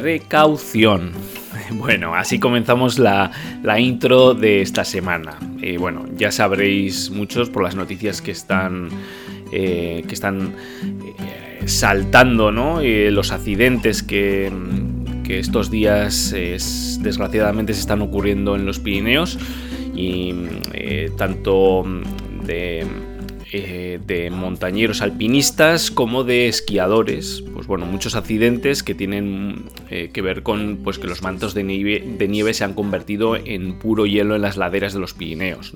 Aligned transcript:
Precaución. 0.00 1.12
Bueno, 1.72 2.14
así 2.14 2.38
comenzamos 2.38 2.98
la, 2.98 3.32
la 3.64 3.80
intro 3.80 4.34
de 4.34 4.60
esta 4.60 4.84
semana. 4.84 5.36
Eh, 5.60 5.78
bueno, 5.78 6.04
ya 6.16 6.30
sabréis 6.30 7.10
muchos 7.10 7.50
por 7.50 7.64
las 7.64 7.74
noticias 7.74 8.22
que 8.22 8.30
están, 8.30 8.88
eh, 9.50 10.04
que 10.06 10.14
están 10.14 10.54
eh, 11.18 11.66
saltando, 11.66 12.52
¿no? 12.52 12.80
Eh, 12.82 13.10
los 13.10 13.32
accidentes 13.32 14.02
que, 14.04 14.52
que 15.24 15.40
estos 15.40 15.70
días 15.70 16.32
es- 16.32 17.00
desgraciadamente 17.02 17.74
se 17.74 17.80
están 17.80 18.00
ocurriendo 18.00 18.54
en 18.54 18.64
los 18.64 18.78
Pirineos 18.78 19.36
y 19.94 20.34
tanto 21.16 21.84
de, 22.44 22.86
eh, 23.52 24.00
de 24.04 24.28
montañeros 24.30 25.02
alpinistas 25.02 25.92
como 25.92 26.24
de 26.24 26.48
esquiadores. 26.48 27.44
Pues 27.54 27.68
bueno, 27.68 27.86
muchos 27.86 28.16
accidentes 28.16 28.82
que 28.82 28.94
tienen 28.94 29.66
eh, 29.88 30.10
que 30.12 30.20
ver 30.20 30.42
con 30.42 30.80
pues, 30.82 30.98
que 30.98 31.06
los 31.06 31.22
mantos 31.22 31.54
de 31.54 31.62
nieve, 31.62 32.54
se 32.54 32.64
han 32.64 32.74
convertido 32.74 33.36
en 33.36 33.78
puro 33.78 34.04
hielo 34.04 34.34
en 34.34 34.42
las 34.42 34.56
laderas 34.56 34.94
de 34.94 34.98
los 34.98 35.14
Pirineos. 35.14 35.72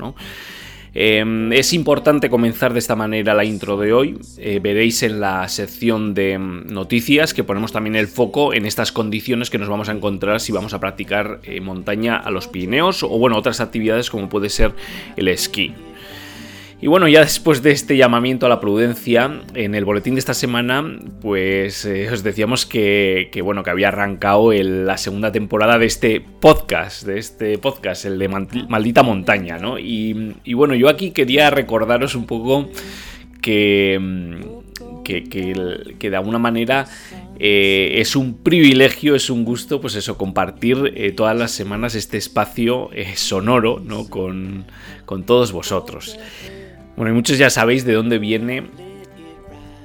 Eh, 0.95 1.51
es 1.53 1.73
importante 1.73 2.29
comenzar 2.29 2.73
de 2.73 2.81
esta 2.81 2.97
manera 2.97 3.35
la 3.35 3.45
intro 3.45 3.77
de 3.77 3.93
hoy. 3.93 4.19
Eh, 4.39 4.59
veréis 4.61 5.05
en 5.05 5.21
la 5.21 5.49
sección 5.49 6.13
de 6.13 6.39
mm, 6.39 6.73
noticias 6.73 7.35
que 7.35 7.45
ponemos 7.45 7.71
también 7.71 7.95
el 7.95 8.09
foco 8.09 8.53
en 8.53 8.67
estas 8.67 8.91
condiciones 8.91 9.49
que 9.49 9.59
nos 9.59 9.69
vamos 9.69 9.89
a 9.89 9.93
encontrar 9.93 10.41
si 10.41 10.51
vamos 10.51 10.75
a 10.75 10.81
practicar 10.81 11.41
montaña 11.63 12.17
a 12.17 12.33
los 12.33 12.49
Pirineos 12.49 13.05
o 13.05 13.11
bueno, 13.11 13.37
otras 13.37 13.61
actividades 13.61 14.11
como 14.11 14.29
puede 14.29 14.49
ser 14.49 14.73
el 15.17 15.29
esquí. 15.29 15.73
Y 16.83 16.87
bueno, 16.87 17.09
ya 17.09 17.21
después 17.21 17.63
de 17.63 17.73
este 17.73 17.99
llamamiento 17.99 18.47
a 18.47 18.49
la 18.49 18.59
prudencia, 18.59 19.43
en 19.55 19.75
el 19.75 19.85
boletín 19.85 20.15
de 20.15 20.21
esta 20.21 20.33
semana, 20.33 20.99
pues 21.21 21.85
eh, 21.85 22.09
os 22.11 22.23
decíamos 22.23 22.65
que, 22.65 23.39
bueno, 23.45 23.63
que 23.63 23.69
había 23.69 23.89
arrancado 23.89 24.51
la 24.53 24.97
segunda 24.97 25.31
temporada 25.31 25.79
de 25.79 25.85
este 25.85 26.23
podcast, 26.23 27.05
de 27.05 27.19
este 27.19 27.59
podcast, 27.59 28.07
el 28.07 28.19
de 28.19 28.29
Maldita 28.29 29.03
Montaña, 29.03 29.59
¿no? 29.59 29.79
Y, 29.79 30.33
bueno, 30.55 30.75
yo 30.75 30.89
aquí 30.89 31.11
quería 31.11 31.51
recordaros 31.51 32.15
un 32.15 32.25
poco 32.25 32.71
que, 33.43 34.41
que, 35.05 35.25
que 35.25 35.95
que 35.99 36.11
de 36.11 36.17
alguna 36.17 36.39
manera 36.39 36.87
eh, 37.39 37.97
es 37.97 38.17
un 38.17 38.39
privilegio, 38.39 39.15
es 39.15 39.29
un 39.29 39.45
gusto, 39.45 39.83
pues 39.83 39.97
eso, 39.97 40.17
compartir 40.17 40.95
eh, 40.97 41.13
todas 41.13 41.37
las 41.37 41.51
semanas 41.51 41.95
este 41.95 42.17
espacio 42.17 42.89
sonoro, 43.17 43.83
¿no? 43.85 44.09
Con, 44.09 44.65
con 45.05 45.25
todos 45.25 45.53
vosotros. 45.53 46.19
Bueno, 47.01 47.15
y 47.15 47.17
muchos 47.17 47.39
ya 47.39 47.49
sabéis 47.49 47.87
de 47.87 47.95
dónde 47.95 48.19
viene 48.19 48.65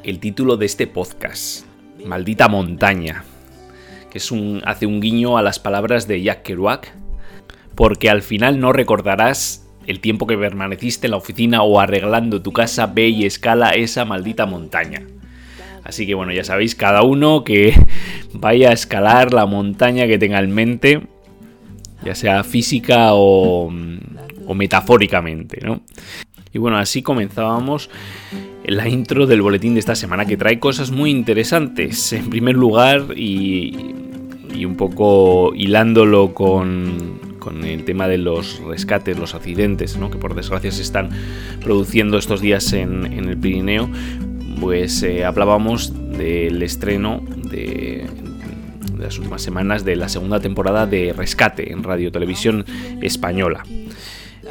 el 0.04 0.20
título 0.20 0.58
de 0.58 0.66
este 0.66 0.86
podcast, 0.86 1.66
Maldita 2.06 2.50
Montaña, 2.50 3.24
que 4.12 4.18
es 4.18 4.32
un, 4.32 4.62
hace 4.66 4.86
un 4.86 5.00
guiño 5.00 5.38
a 5.38 5.42
las 5.42 5.58
palabras 5.58 6.10
de 6.10 6.22
Jack 6.22 6.44
Kerouac, 6.44 6.94
porque 7.74 8.10
al 8.10 8.22
final 8.22 8.60
no 8.60 8.74
recordarás 8.74 9.66
el 9.88 10.02
tiempo 10.02 10.28
que 10.28 10.38
permaneciste 10.38 11.08
en 11.08 11.12
la 11.12 11.16
oficina 11.16 11.64
o 11.64 11.80
arreglando 11.80 12.42
tu 12.42 12.52
casa, 12.52 12.88
ve 12.88 13.08
y 13.08 13.24
escala 13.24 13.70
esa 13.70 14.04
maldita 14.04 14.46
montaña. 14.46 15.08
Así 15.86 16.06
que 16.06 16.16
bueno, 16.16 16.34
ya 16.34 16.44
sabéis, 16.44 16.76
cada 16.76 17.04
uno 17.04 17.46
que 17.46 17.74
vaya 18.34 18.72
a 18.72 18.74
escalar 18.74 19.32
la 19.32 19.46
montaña 19.46 20.06
que 20.06 20.20
tenga 20.20 20.40
en 20.40 20.54
mente, 20.54 21.02
ya 22.04 22.14
sea 22.14 22.44
física 22.44 23.14
o, 23.14 23.72
o 24.48 24.54
metafóricamente, 24.54 25.62
¿no? 25.64 25.82
Y 26.56 26.58
bueno, 26.58 26.78
así 26.78 27.02
comenzábamos 27.02 27.90
la 28.64 28.88
intro 28.88 29.28
del 29.28 29.42
boletín 29.42 29.74
de 29.74 29.82
esta 29.82 29.94
semana 29.94 30.26
que 30.26 30.38
trae 30.38 30.58
cosas 30.58 30.90
muy 30.90 31.12
interesantes. 31.12 32.14
En 32.14 32.30
primer 32.30 32.56
lugar, 32.56 33.08
y, 33.14 33.76
y 34.54 34.64
un 34.64 34.78
poco 34.78 35.54
hilándolo 35.54 36.34
con, 36.34 37.20
con 37.40 37.66
el 37.66 37.84
tema 37.84 38.08
de 38.08 38.20
los 38.20 38.62
rescates, 38.62 39.20
los 39.20 39.36
accidentes, 39.36 39.98
¿no? 39.98 40.10
que 40.10 40.18
por 40.18 40.34
desgracia 40.34 40.72
se 40.72 40.82
están 40.82 41.10
produciendo 41.62 42.18
estos 42.18 42.40
días 42.40 42.72
en, 42.72 43.06
en 43.06 43.28
el 43.28 43.38
Pirineo, 43.38 43.90
pues 44.62 45.04
eh, 45.04 45.26
hablábamos 45.26 45.92
del 46.18 46.64
estreno 46.64 47.22
de, 47.52 48.08
de 48.94 49.04
las 49.04 49.18
últimas 49.18 49.42
semanas 49.42 49.84
de 49.84 49.98
la 49.98 50.08
segunda 50.08 50.40
temporada 50.40 50.88
de 50.88 51.12
Rescate 51.12 51.74
en 51.74 51.84
Radio 51.84 52.14
Televisión 52.14 52.64
Española. 53.02 53.66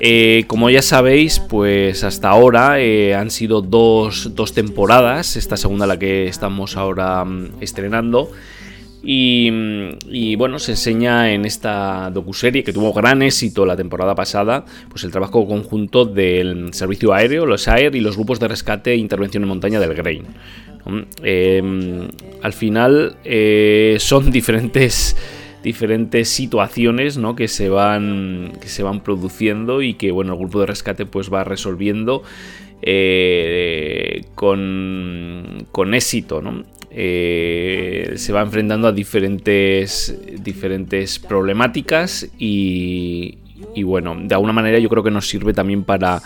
Eh, 0.00 0.44
como 0.46 0.70
ya 0.70 0.82
sabéis, 0.82 1.40
pues 1.40 2.04
hasta 2.04 2.28
ahora 2.28 2.80
eh, 2.80 3.14
han 3.14 3.30
sido 3.30 3.62
dos, 3.62 4.34
dos 4.34 4.52
temporadas, 4.52 5.36
esta 5.36 5.56
segunda 5.56 5.86
la 5.86 5.98
que 5.98 6.26
estamos 6.26 6.76
ahora 6.76 7.24
mm, 7.24 7.62
estrenando. 7.62 8.30
Y, 9.02 9.50
mm, 9.52 9.98
y, 10.10 10.36
bueno, 10.36 10.58
se 10.58 10.72
enseña 10.72 11.32
en 11.32 11.44
esta 11.44 12.10
docuserie 12.10 12.64
que 12.64 12.72
tuvo 12.72 12.92
gran 12.92 13.22
éxito 13.22 13.66
la 13.66 13.76
temporada 13.76 14.14
pasada, 14.14 14.64
pues 14.88 15.04
el 15.04 15.10
trabajo 15.10 15.46
conjunto 15.46 16.04
del 16.04 16.72
servicio 16.72 17.12
aéreo, 17.12 17.46
los 17.46 17.68
AER 17.68 17.94
y 17.94 18.00
los 18.00 18.16
grupos 18.16 18.40
de 18.40 18.48
rescate 18.48 18.92
e 18.92 18.96
intervención 18.96 19.42
en 19.42 19.48
montaña 19.48 19.78
del 19.78 19.94
Grain. 19.94 20.24
Eh, 21.22 22.08
al 22.42 22.52
final 22.52 23.16
eh, 23.24 23.96
son 23.98 24.30
diferentes 24.32 25.16
diferentes 25.64 26.28
situaciones 26.28 27.16
¿no? 27.16 27.34
que, 27.34 27.48
se 27.48 27.68
van, 27.68 28.52
que 28.60 28.68
se 28.68 28.84
van 28.84 29.02
produciendo 29.02 29.82
y 29.82 29.94
que 29.94 30.12
bueno, 30.12 30.34
el 30.34 30.38
grupo 30.38 30.60
de 30.60 30.66
rescate 30.66 31.06
pues 31.06 31.32
va 31.32 31.42
resolviendo 31.42 32.22
eh, 32.82 34.26
con, 34.36 35.66
con 35.72 35.94
éxito. 35.94 36.40
¿no? 36.42 36.62
Eh, 36.90 38.12
se 38.16 38.32
va 38.32 38.42
enfrentando 38.42 38.86
a 38.86 38.92
diferentes, 38.92 40.16
diferentes 40.38 41.18
problemáticas 41.18 42.28
y, 42.38 43.38
y 43.74 43.82
bueno, 43.82 44.16
de 44.18 44.34
alguna 44.34 44.52
manera 44.52 44.78
yo 44.78 44.88
creo 44.88 45.02
que 45.02 45.10
nos 45.10 45.28
sirve 45.28 45.52
también 45.52 45.84
para, 45.84 46.22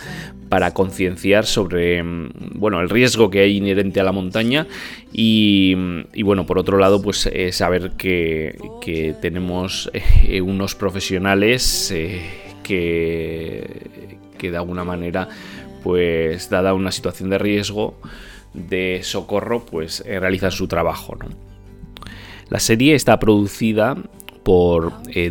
para 0.49 0.73
concienciar 0.73 1.46
sobre 1.46 2.02
mm, 2.02 2.31
bueno, 2.55 2.81
el 2.81 2.88
riesgo 2.88 3.31
que 3.31 3.40
hay 3.40 3.56
inherente 3.56 4.00
a 4.00 4.05
la 4.05 4.12
montaña 4.12 4.67
y, 5.12 5.75
y 6.14 6.23
bueno, 6.23 6.46
por 6.46 6.58
otro 6.58 6.79
lado, 6.79 7.02
pues 7.02 7.26
eh, 7.26 7.52
saber 7.52 7.93
que, 7.93 8.56
tenemos 9.20 9.90
eh, 9.93 10.40
unos 10.40 10.75
profesionales 10.75 11.90
eh, 11.90 12.20
que, 12.62 14.19
que 14.38 14.50
de 14.50 14.56
alguna 14.56 14.85
manera, 14.85 15.29
pues 15.82 16.50
dada 16.50 16.75
una 16.75 16.90
situación 16.90 17.31
de 17.31 17.38
riesgo, 17.38 18.00
de 18.55 19.00
socorro, 19.02 19.64
pues 19.67 20.02
realizan 20.06 20.50
su 20.50 20.69
trabajo. 20.69 21.17
La 22.49 22.61
serie 22.61 22.94
está 22.94 23.19
producida 23.19 23.96
por 24.49 24.95
eh, 25.15 25.31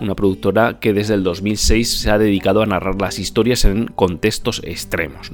una 0.00 0.14
productora 0.14 0.78
que 0.78 0.92
desde 0.92 1.14
el 1.14 1.24
2006 1.24 1.90
se 1.90 2.10
ha 2.12 2.16
dedicado 2.16 2.62
a 2.62 2.66
narrar 2.66 2.94
las 3.00 3.18
historias 3.18 3.64
en 3.64 3.86
contextos 3.88 4.62
extremos. 4.64 5.32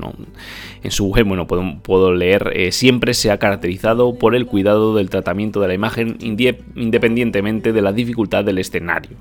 En 0.82 0.91
su 0.91 1.11
bueno, 1.11 1.47
puedo, 1.47 2.14
leer, 2.14 2.53
eh, 2.55 2.73
siempre 2.73 3.12
se 3.12 3.31
ha 3.31 3.38
caracterizado 3.38 4.14
por 4.14 4.35
el 4.35 4.47
cuidado 4.47 4.94
del 4.94 5.11
tratamiento 5.11 5.61
de 5.61 5.69
la 5.69 5.75
imagen 5.75 6.17
independientemente 6.23 7.75
de 7.75 7.82
la 7.82 7.93
dificultad 7.93 8.47
del 8.47 8.56
escenario. 8.56 9.19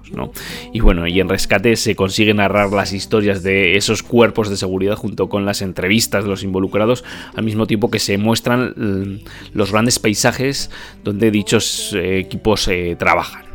Y 0.71 0.79
bueno, 0.79 1.05
y 1.05 1.19
en 1.19 1.27
Rescate 1.27 1.75
se 1.75 1.93
consigue 1.93 2.33
narrar 2.33 2.71
las 2.71 2.93
historias 2.93 3.43
de 3.43 3.75
esos 3.75 4.03
cuerpos 4.03 4.49
de 4.49 4.55
seguridad 4.55 4.95
junto 4.95 5.27
con 5.27 5.45
las 5.45 5.61
entrevistas 5.61 6.23
de 6.23 6.29
los 6.29 6.43
involucrados, 6.43 7.03
al 7.35 7.43
mismo 7.43 7.67
tiempo 7.67 7.91
que 7.91 7.99
se 7.99 8.17
muestran 8.17 8.73
mm, 8.73 9.19
los 9.53 9.73
grandes 9.73 9.99
paisajes 9.99 10.71
donde 11.03 11.29
dichos 11.29 11.91
eh, 11.93 12.19
equipos 12.19 12.69
trabajan. 12.97 13.51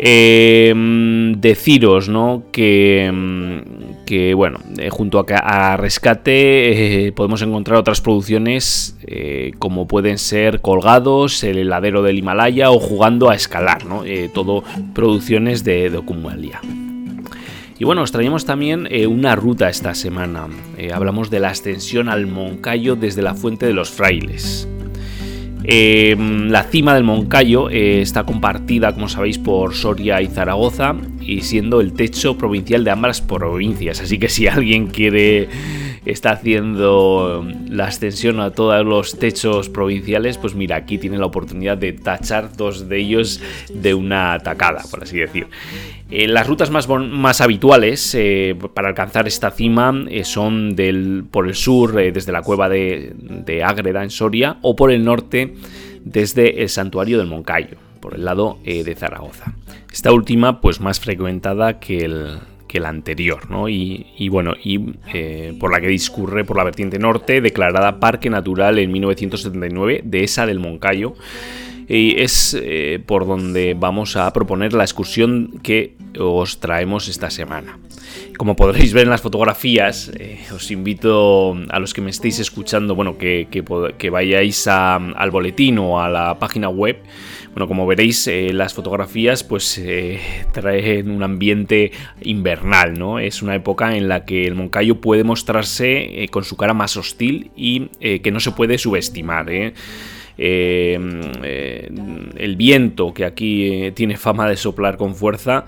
Em, 0.00 1.40
deciros 1.40 2.08
¿no? 2.08 2.44
que, 2.52 3.10
mm, 3.12 4.04
que 4.06 4.32
bueno, 4.32 4.60
eh, 4.78 4.90
junto 4.90 5.26
a, 5.28 5.76
Rescate 5.76 7.06
eh, 7.06 7.12
podemos 7.12 7.42
encontrar 7.42 7.80
otras 7.80 8.00
producciones 8.00 8.96
eh, 9.04 9.50
como 9.58 9.88
pueden 9.88 10.18
ser 10.18 10.60
Colgados, 10.60 11.42
El 11.42 11.58
heladero 11.58 12.02
del 12.02 12.18
Himalaya 12.18 12.70
o 12.70 12.78
Jugando 12.78 13.28
a 13.28 13.34
escalar, 13.34 13.86
¿no? 13.86 14.04
todo 14.32 14.62
producciones 14.94 15.64
de 15.64 15.90
Documalia. 15.90 16.60
Y 17.80 17.84
bueno, 17.84 18.02
os 18.02 18.12
traemos 18.12 18.44
también 18.44 18.88
una 19.08 19.34
ruta 19.34 19.68
esta 19.68 19.94
semana. 19.94 20.46
hablamos 20.92 21.30
de 21.30 21.40
la 21.40 21.50
ascensión 21.50 22.08
al 22.08 22.26
Moncayo 22.26 22.96
desde 22.96 23.22
la 23.22 23.34
Fuente 23.34 23.66
de 23.66 23.74
los 23.74 23.90
Frailes. 23.90 24.68
Em, 25.70 26.48
la 26.48 26.62
cima 26.62 26.94
del 26.94 27.04
Moncayo 27.04 27.68
eh, 27.68 28.00
está 28.00 28.24
compartida, 28.24 28.94
como 28.94 29.06
sabéis, 29.06 29.36
por 29.36 29.74
Soria 29.74 30.22
y 30.22 30.26
Zaragoza, 30.26 30.96
y 31.20 31.42
siendo 31.42 31.82
el 31.82 31.92
techo 31.92 32.38
provincial 32.38 32.84
de 32.84 32.90
ambas 32.90 33.20
provincias. 33.20 34.00
Así 34.00 34.18
que 34.18 34.30
si 34.30 34.46
alguien 34.46 34.86
quiere 34.86 35.46
está 36.04 36.30
haciendo 36.30 37.46
la 37.68 37.86
extensión 37.86 38.40
a 38.40 38.50
todos 38.50 38.84
los 38.84 39.18
techos 39.18 39.68
provinciales, 39.68 40.38
pues 40.38 40.54
mira, 40.54 40.76
aquí 40.76 40.98
tiene 40.98 41.18
la 41.18 41.26
oportunidad 41.26 41.76
de 41.76 41.92
tachar 41.92 42.56
dos 42.56 42.88
de 42.88 42.98
ellos 42.98 43.40
de 43.72 43.94
una 43.94 44.38
tacada, 44.40 44.82
por 44.90 45.02
así 45.02 45.18
decir. 45.18 45.46
Eh, 46.10 46.26
las 46.26 46.46
rutas 46.46 46.70
más, 46.70 46.88
más 46.88 47.40
habituales 47.42 48.14
eh, 48.14 48.56
para 48.72 48.88
alcanzar 48.88 49.28
esta 49.28 49.50
cima 49.50 49.94
eh, 50.08 50.24
son 50.24 50.74
del, 50.74 51.24
por 51.30 51.46
el 51.46 51.54
sur, 51.54 51.92
desde 51.92 52.32
la 52.32 52.42
cueva 52.42 52.68
de, 52.68 53.12
de 53.14 53.62
Ágreda 53.62 54.02
en 54.02 54.10
Soria, 54.10 54.56
o 54.62 54.74
por 54.74 54.90
el 54.90 55.04
norte, 55.04 55.54
desde 56.04 56.62
el 56.62 56.70
santuario 56.70 57.18
del 57.18 57.26
Moncayo, 57.26 57.76
por 58.00 58.14
el 58.14 58.24
lado 58.24 58.58
de 58.64 58.94
Zaragoza. 58.94 59.54
Esta 59.92 60.12
última, 60.12 60.60
pues 60.60 60.80
más 60.80 61.00
frecuentada 61.00 61.78
que 61.78 61.98
el, 61.98 62.38
que 62.68 62.78
la 62.78 62.90
anterior, 62.90 63.50
¿no? 63.50 63.68
Y, 63.68 64.28
bueno, 64.30 64.54
y 64.62 64.78
por 65.58 65.72
la 65.72 65.80
que 65.80 65.88
discurre 65.88 66.44
por 66.44 66.56
la 66.56 66.64
vertiente 66.64 66.98
norte, 66.98 67.40
declarada 67.40 67.98
Parque 67.98 68.30
Natural 68.30 68.78
en 68.78 68.92
1979 68.92 70.02
de 70.04 70.24
esa 70.24 70.46
del 70.46 70.60
Moncayo 70.60 71.14
y 71.88 72.20
es 72.20 72.56
eh, 72.60 73.02
por 73.04 73.26
donde 73.26 73.74
vamos 73.74 74.16
a 74.16 74.30
proponer 74.32 74.74
la 74.74 74.84
excursión 74.84 75.58
que 75.62 75.96
os 76.18 76.60
traemos 76.60 77.08
esta 77.08 77.30
semana. 77.30 77.78
Como 78.36 78.56
podréis 78.56 78.92
ver 78.92 79.04
en 79.04 79.10
las 79.10 79.22
fotografías, 79.22 80.12
eh, 80.18 80.38
os 80.54 80.70
invito 80.70 81.56
a 81.70 81.78
los 81.78 81.94
que 81.94 82.02
me 82.02 82.10
estéis 82.10 82.38
escuchando, 82.38 82.94
bueno, 82.94 83.16
que, 83.16 83.48
que, 83.50 84.10
vayáis 84.10 84.66
al 84.68 85.30
boletín 85.30 85.78
o 85.78 86.00
a 86.00 86.08
la 86.08 86.38
página 86.38 86.68
web. 86.68 86.98
Bueno, 87.58 87.66
como 87.66 87.88
veréis, 87.88 88.24
eh, 88.28 88.52
las 88.52 88.72
fotografías 88.72 89.42
pues 89.42 89.82
traen 90.52 91.10
un 91.10 91.24
ambiente 91.24 91.90
invernal, 92.22 92.96
¿no? 92.96 93.18
Es 93.18 93.42
una 93.42 93.56
época 93.56 93.96
en 93.96 94.06
la 94.06 94.24
que 94.24 94.46
el 94.46 94.54
Moncayo 94.54 95.00
puede 95.00 95.24
mostrarse 95.24 96.28
con 96.30 96.44
su 96.44 96.56
cara 96.56 96.72
más 96.72 96.96
hostil 96.96 97.50
y 97.56 97.88
que 98.20 98.30
no 98.30 98.38
se 98.38 98.52
puede 98.52 98.78
subestimar, 98.78 99.50
¿eh? 99.50 99.74
Eh, 100.40 101.88
el 102.36 102.56
viento 102.56 103.12
que 103.12 103.24
aquí 103.24 103.66
eh, 103.66 103.92
tiene 103.92 104.16
fama 104.16 104.48
de 104.48 104.56
soplar 104.56 104.96
con 104.96 105.14
fuerza. 105.14 105.64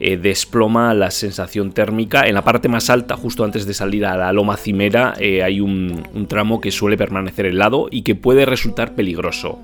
Eh, 0.00 0.16
desploma 0.16 0.94
la 0.94 1.10
sensación 1.10 1.72
térmica. 1.72 2.26
En 2.26 2.34
la 2.34 2.42
parte 2.42 2.68
más 2.68 2.90
alta, 2.90 3.16
justo 3.16 3.44
antes 3.44 3.66
de 3.66 3.74
salir 3.74 4.04
a 4.06 4.16
la 4.16 4.32
loma 4.32 4.56
cimera, 4.56 5.14
hay 5.16 5.60
un, 5.60 6.04
tramo 6.28 6.60
que 6.60 6.70
suele 6.70 6.96
permanecer 6.96 7.46
helado 7.46 7.88
y 7.90 8.02
que 8.02 8.14
puede 8.14 8.44
resultar 8.44 8.94
peligroso. 8.94 9.60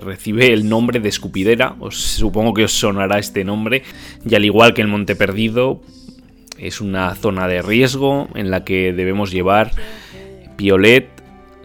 Recibe 0.00 0.52
el 0.52 0.68
nombre 0.68 1.00
de 1.00 1.08
escupidera, 1.08 1.76
os, 1.80 1.96
supongo 1.96 2.54
que 2.54 2.64
os 2.64 2.72
sonará 2.72 3.18
este 3.18 3.44
nombre, 3.44 3.82
y 4.28 4.34
al 4.34 4.44
igual 4.44 4.74
que 4.74 4.82
el 4.82 4.88
Monte 4.88 5.16
Perdido, 5.16 5.82
es 6.58 6.80
una 6.80 7.14
zona 7.14 7.48
de 7.48 7.62
riesgo 7.62 8.28
en 8.34 8.50
la 8.50 8.64
que 8.64 8.92
debemos 8.92 9.32
llevar 9.32 9.72
piolet, 10.56 11.08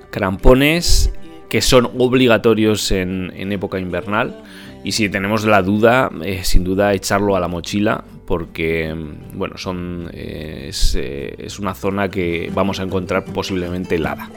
crampones 0.09 1.13
que 1.49 1.61
son 1.61 1.89
obligatorios 1.97 2.91
en, 2.91 3.31
época 3.51 3.79
invernal. 3.79 4.43
Y 4.83 4.91
si 4.93 5.09
tenemos 5.09 5.45
la 5.45 5.61
duda, 5.61 6.09
eh, 6.23 6.41
sin 6.43 6.63
duda 6.63 6.93
echarlo 6.93 7.35
a 7.35 7.39
la 7.39 7.47
mochila, 7.47 8.03
porque 8.25 8.93
bueno, 9.33 9.57
son, 9.57 10.09
eh, 10.13 10.71
eh, 10.95 11.35
es, 11.37 11.59
una 11.59 11.73
zona 11.73 12.09
que 12.09 12.51
vamos 12.53 12.79
a 12.79 12.83
encontrar 12.83 13.25
posiblemente 13.25 13.95
helada. 13.95 14.29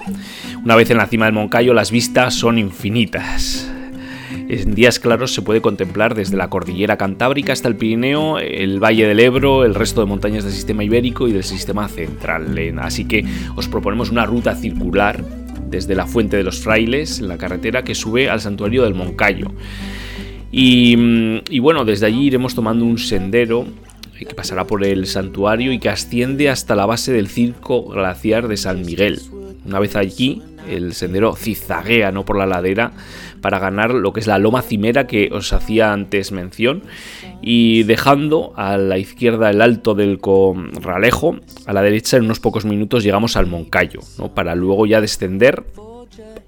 Una 0.65 0.77
vez 0.77 0.91
en 0.91 0.97
la 0.97 1.07
cima 1.07 1.27
del 1.27 1.35
Moncayo, 1.35 1.75
las 1.75 1.91
vistas 1.91 2.35
son 2.35 2.59
infinitas. 2.59 3.71
En 4.49 4.75
días 4.75 4.99
claros 4.99 5.33
se 5.35 5.43
puede 5.43 5.61
contemplar 5.61 6.15
desde 6.15 6.37
la 6.37 6.49
cordillera 6.49 6.97
cantábrica 6.97 7.53
hasta 7.53 7.69
el 7.69 7.77
Pirineo, 7.77 8.39
el 8.39 8.83
Valle 8.83 9.07
del 9.07 9.21
Ebro, 9.21 9.65
el 9.65 9.75
resto 9.75 10.01
de 10.01 10.07
montañas 10.07 10.45
del 10.45 10.53
sistema 10.53 10.83
ibérico 10.83 11.29
y 11.29 11.33
del 11.33 11.45
sistema 11.45 11.89
central. 11.89 12.57
Así 12.81 13.05
que 13.05 13.25
os 13.55 13.69
proponemos 13.69 14.11
una 14.11 14.27
ruta 14.27 14.55
circular 14.57 15.23
desde 15.69 15.95
la 15.95 16.07
Fuente 16.07 16.37
de 16.37 16.43
los 16.43 16.61
Frailes, 16.61 17.21
en 17.21 17.29
la 17.29 17.39
carretera 17.39 17.85
que 17.85 17.95
sube 17.95 18.29
al 18.29 18.41
santuario 18.41 18.83
del 18.83 18.95
Moncayo. 18.95 19.53
Y, 20.53 21.59
bueno, 21.61 21.85
desde 21.85 22.07
allí 22.07 22.27
iremos 22.27 22.55
tomando 22.55 22.85
un 22.85 22.99
sendero 22.99 23.67
que 24.19 24.35
pasará 24.35 24.67
por 24.67 24.85
el 24.85 25.07
santuario 25.07 25.73
y 25.73 25.79
que 25.79 25.89
asciende 25.89 26.51
hasta 26.51 26.75
la 26.75 26.85
base 26.85 27.13
del 27.13 27.29
circo 27.29 27.85
glaciar 27.85 28.49
de 28.49 28.59
San 28.59 28.83
Miguel. 28.83 29.21
Una 29.65 29.79
vez 29.79 29.97
allí, 29.97 30.43
el 30.69 30.93
sendero 30.93 31.35
cizaguea 31.37 32.13
¿no? 32.13 32.25
por 32.25 32.37
la 32.37 32.47
ladera 32.47 32.93
para 33.41 33.59
ganar 33.59 33.95
lo 33.95 34.13
que 34.13 34.21
es 34.21 34.27
la 34.27 34.39
loma 34.39 34.61
cimera 34.61 35.07
que 35.07 35.31
os 35.33 35.53
hacía 35.55 35.93
antes 35.93 36.33
mención 36.33 36.83
y 37.41 37.85
dejando 37.85 38.53
a 38.57 38.77
la 38.77 38.99
izquierda 38.99 39.49
el 39.49 39.63
alto 39.63 39.95
del 39.95 40.19
Corralejo, 40.19 41.37
a 41.65 41.73
la 41.73 41.81
derecha 41.81 42.19
en 42.19 42.25
unos 42.25 42.41
pocos 42.41 42.67
minutos 42.67 43.03
llegamos 43.03 43.37
al 43.37 43.47
Moncayo, 43.47 44.01
¿no? 44.19 44.35
para 44.35 44.55
luego 44.55 44.85
ya 44.85 45.01
descender 45.01 45.65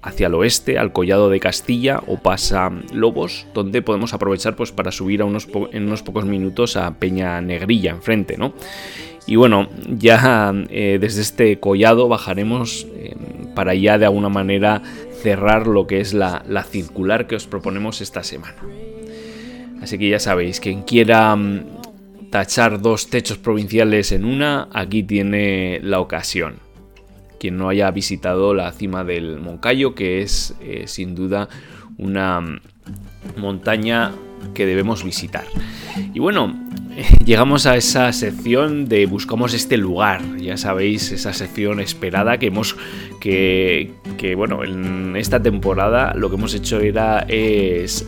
hacia 0.01 0.27
el 0.27 0.33
oeste, 0.35 0.77
al 0.77 0.91
Collado 0.93 1.29
de 1.29 1.39
Castilla 1.39 2.01
o 2.07 2.17
pasa 2.17 2.71
Lobos, 2.93 3.47
donde 3.53 3.81
podemos 3.81 4.13
aprovechar 4.13 4.55
pues, 4.55 4.71
para 4.71 4.91
subir 4.91 5.21
a 5.21 5.25
unos 5.25 5.47
en 5.71 5.85
unos 5.85 6.03
pocos 6.03 6.25
minutos 6.25 6.77
a 6.77 6.99
Peña 6.99 7.41
Negrilla 7.41 7.91
enfrente, 7.91 8.37
¿no? 8.37 8.53
Y 9.25 9.37
bueno, 9.37 9.69
ya 9.87 10.53
eh, 10.69 10.97
desde 10.99 11.21
este 11.21 11.59
collado 11.59 12.09
bajaremos 12.09 12.85
eh, 12.93 13.15
para 13.55 13.73
ya 13.73 13.97
de 13.97 14.05
alguna 14.05 14.29
manera 14.29 14.81
cerrar 15.21 15.67
lo 15.67 15.87
que 15.87 16.01
es 16.01 16.13
la, 16.13 16.43
circular 16.69 17.27
que 17.27 17.35
os 17.35 17.47
proponemos 17.47 18.01
esta 18.01 18.23
semana. 18.23 18.57
Así 19.81 19.97
que 19.97 20.09
ya 20.09 20.19
sabéis, 20.19 20.59
quien 20.59 20.83
quiera 20.83 21.35
mm, 21.35 22.29
tachar 22.31 22.81
dos 22.81 23.09
techos 23.09 23.37
provinciales 23.37 24.11
en 24.11 24.25
una, 24.25 24.67
aquí 24.73 25.03
tiene 25.03 25.79
la 25.81 26.01
ocasión. 26.01 26.55
Quien 27.43 27.57
no 27.57 27.67
haya 27.67 27.91
visitado 27.91 28.53
la 28.53 28.71
cima 28.71 29.03
del 29.03 29.37
Moncayo, 29.41 29.95
que 29.95 30.21
es 30.21 30.55
eh, 30.61 30.85
sin 30.87 31.13
duda 31.13 31.49
una 31.97 32.39
mm, 32.39 32.61
montaña 33.35 34.13
que 34.53 34.65
debemos 34.65 35.03
visitar. 35.03 35.43
Y 36.13 36.19
bueno, 36.19 36.57
llegamos 37.25 37.65
a 37.65 37.75
esa 37.75 38.13
sección 38.13 38.87
de 38.87 39.07
buscamos 39.07 39.53
este 39.53 39.75
lugar, 39.75 40.21
ya 40.37 40.55
sabéis, 40.55 41.11
esa 41.11 41.33
sección 41.33 41.81
esperada 41.81 42.37
que 42.37 42.47
hemos, 42.47 42.77
que, 43.19 43.91
que 44.17 44.35
bueno, 44.35 44.63
en 44.63 45.17
esta 45.17 45.43
temporada 45.43 46.13
lo 46.15 46.29
que 46.29 46.37
hemos 46.37 46.53
hecho 46.53 46.79
era 46.79 47.25
es 47.27 48.07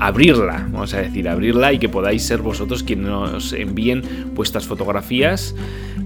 abrirla, 0.00 0.66
vamos 0.72 0.94
a 0.94 1.02
decir, 1.02 1.28
abrirla 1.28 1.72
y 1.72 1.78
que 1.78 1.88
podáis 1.88 2.24
ser 2.24 2.42
vosotros 2.42 2.82
quienes 2.82 3.06
nos 3.06 3.52
envíen 3.52 4.02
vuestras 4.34 4.66
fotografías 4.66 5.54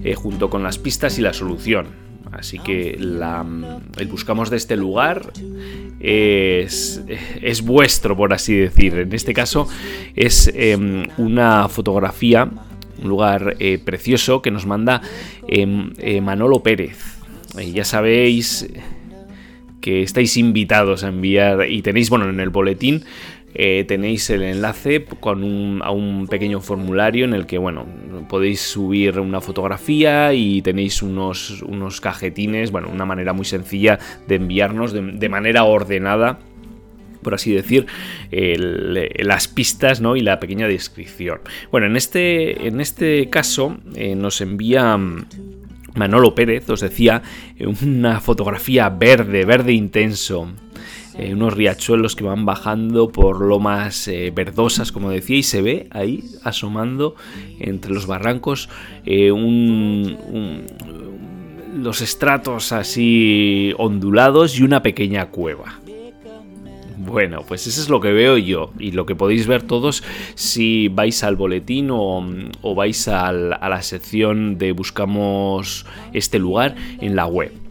eh, 0.05 0.13
junto 0.13 0.51
con 0.51 0.61
las 0.61 0.77
pistas 0.77 1.17
y 1.17 1.23
la 1.23 1.33
solución. 1.33 1.87
Así 2.31 2.59
que 2.59 2.91
el 2.91 4.07
buscamos 4.07 4.51
de 4.51 4.57
este 4.57 4.75
lugar 4.75 5.31
es, 5.99 7.01
es, 7.41 7.61
vuestro, 7.63 8.15
por 8.15 8.31
así 8.31 8.53
decir. 8.53 8.99
En 8.99 9.13
este 9.13 9.33
caso 9.33 9.67
es 10.15 10.51
em, 10.53 11.07
una 11.17 11.67
fotografía, 11.69 12.47
un 13.01 13.09
lugar 13.09 13.55
eh, 13.59 13.79
precioso 13.83 14.43
que 14.43 14.51
nos 14.51 14.67
manda 14.67 15.01
em, 15.47 15.93
eh, 15.97 16.21
Manolo 16.21 16.61
Pérez. 16.61 17.17
ya 17.73 17.83
sabéis 17.83 18.67
que 19.81 20.03
estáis 20.03 20.37
invitados 20.37 21.03
a 21.03 21.07
enviar 21.07 21.67
y 21.67 21.81
tenéis, 21.81 22.11
bueno, 22.11 22.29
en 22.29 22.39
el 22.39 22.49
boletín 22.49 23.05
eh, 23.57 23.85
tenéis 23.87 24.29
el 24.29 24.43
enlace 24.43 25.05
con 25.05 25.81
a 25.81 25.91
un 25.91 26.27
pequeño 26.27 26.59
formulario 26.59 27.23
en 27.23 27.33
el 27.33 27.45
que 27.45 27.57
bueno, 27.57 27.85
podéis 28.27 28.59
subir 28.59 29.17
una 29.19 29.39
fotografía 29.39 30.33
y 30.33 30.61
tenéis 30.61 31.01
unos, 31.01 31.61
unos 31.61 32.01
cajetines, 32.01 32.71
bueno, 32.71 32.89
una 32.91 33.05
manera 33.05 33.31
muy 33.31 33.45
sencilla 33.45 33.97
de 34.27 34.35
enviarnos 34.35 34.91
de, 34.91 35.29
manera 35.29 35.63
ordenada 35.63 36.39
por 37.23 37.33
así 37.33 37.51
decir, 37.51 37.87
las 38.29 39.47
pistas 39.47 39.99
¿no? 39.99 40.15
y 40.15 40.21
la 40.21 40.39
pequeña 40.39 40.67
descripción. 40.67 41.39
Bueno, 41.71 41.87
en 41.87 41.95
este, 41.95 42.67
en 42.67 42.79
este 42.79 43.31
caso 43.31 43.77
eh, 43.95 44.15
nos 44.15 44.41
envía 44.41 44.95
Manolo 45.95 46.35
Pérez, 46.35 46.69
os 46.69 46.81
decía, 46.81 47.23
una 47.81 48.19
fotografía 48.19 48.89
verde, 48.89 49.45
verde 49.45 49.73
intenso, 49.73 50.51
eh, 51.17 51.33
unos 51.33 51.53
riachuelos 51.53 52.15
que 52.15 52.23
van 52.23 52.45
bajando 52.45 53.09
por 53.09 53.41
lomas 53.41 54.07
eh, 54.07 54.31
verdosas, 54.35 54.91
como 54.91 55.09
decía, 55.09 55.37
y 55.37 55.43
se 55.43 55.61
ve 55.61 55.87
ahí 55.91 56.23
asomando 56.43 57.15
entre 57.59 57.93
los 57.93 58.05
barrancos 58.05 58.69
eh, 59.05 59.31
los 61.75 62.01
estratos 62.01 62.71
así 62.71 63.73
ondulados 63.77 64.59
y 64.59 64.63
una 64.63 64.81
pequeña 64.81 65.27
cueva. 65.27 65.79
Bueno, 66.97 67.43
pues 67.47 67.67
eso 67.67 67.81
es 67.81 67.89
lo 67.89 67.99
que 67.99 68.11
veo 68.11 68.37
yo 68.37 68.71
y 68.79 68.91
lo 68.91 69.05
que 69.05 69.15
podéis 69.15 69.45
ver 69.47 69.61
todos 69.63 70.03
si 70.35 70.87
vais 70.87 71.23
al 71.23 71.35
boletín 71.35 71.89
o, 71.91 72.25
vais 72.75 73.07
a 73.07 73.31
la 73.31 73.81
sección 73.83 74.57
de 74.57 74.71
buscamos 74.71 75.85
este 76.13 76.39
lugar 76.39 76.75
en 76.99 77.15
la 77.15 77.25
web. 77.27 77.64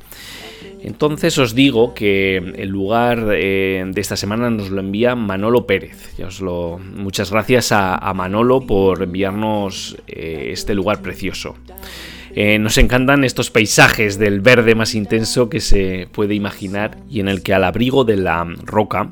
Entonces 0.85 1.39
os 1.39 1.55
digo 1.55 1.95
que 1.95 2.37
el 2.37 2.69
lugar 2.69 3.31
eh, 3.33 3.83
de 3.87 4.01
esta 4.03 4.17
semana 4.17 4.51
nos 4.51 4.69
lo 4.69 4.81
envía 4.81 5.15
Manolo 5.15 5.67
Pérez. 5.67 6.13
os 6.23 6.43
lo, 6.43 6.79
muchas 6.79 7.31
gracias 7.31 7.73
a, 7.73 8.13
Manolo 8.15 8.67
por 8.67 9.03
enviarnos 9.03 9.97
eh, 10.07 10.51
este 10.53 10.75
lugar 10.75 11.01
precioso. 11.01 11.57
Eh, 12.35 12.59
nos 12.59 12.77
encantan 12.77 13.25
estos 13.25 13.51
paisajes 13.51 14.19
del 14.19 14.43
verde 14.43 14.75
más 14.75 14.95
intenso 14.95 15.49
que 15.49 15.61
se 15.61 16.07
puede 16.13 16.35
imaginar 16.35 16.99
y 17.09 17.21
en 17.21 17.29
el 17.29 17.43
que 17.43 17.55
al 17.55 17.65
abrigo 17.65 18.05
de 18.05 18.19
la 18.19 18.45
roca 18.63 19.09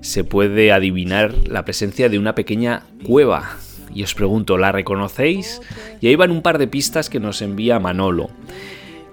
se 0.00 0.24
puede 0.24 0.72
adivinar 0.72 1.34
la 1.46 1.66
presencia 1.66 2.08
de 2.08 2.18
una 2.18 2.34
pequeña 2.34 2.84
cueva. 3.04 3.58
Y 3.94 4.04
os 4.04 4.14
pregunto, 4.14 4.56
¿la 4.56 4.72
reconocéis? 4.72 5.60
Y 6.00 6.08
ahí 6.08 6.16
van 6.16 6.30
un 6.30 6.40
par 6.40 6.56
de 6.56 6.66
pistas 6.66 7.10
que 7.10 7.20
nos 7.20 7.42
envía 7.42 7.78
Manolo. 7.78 8.30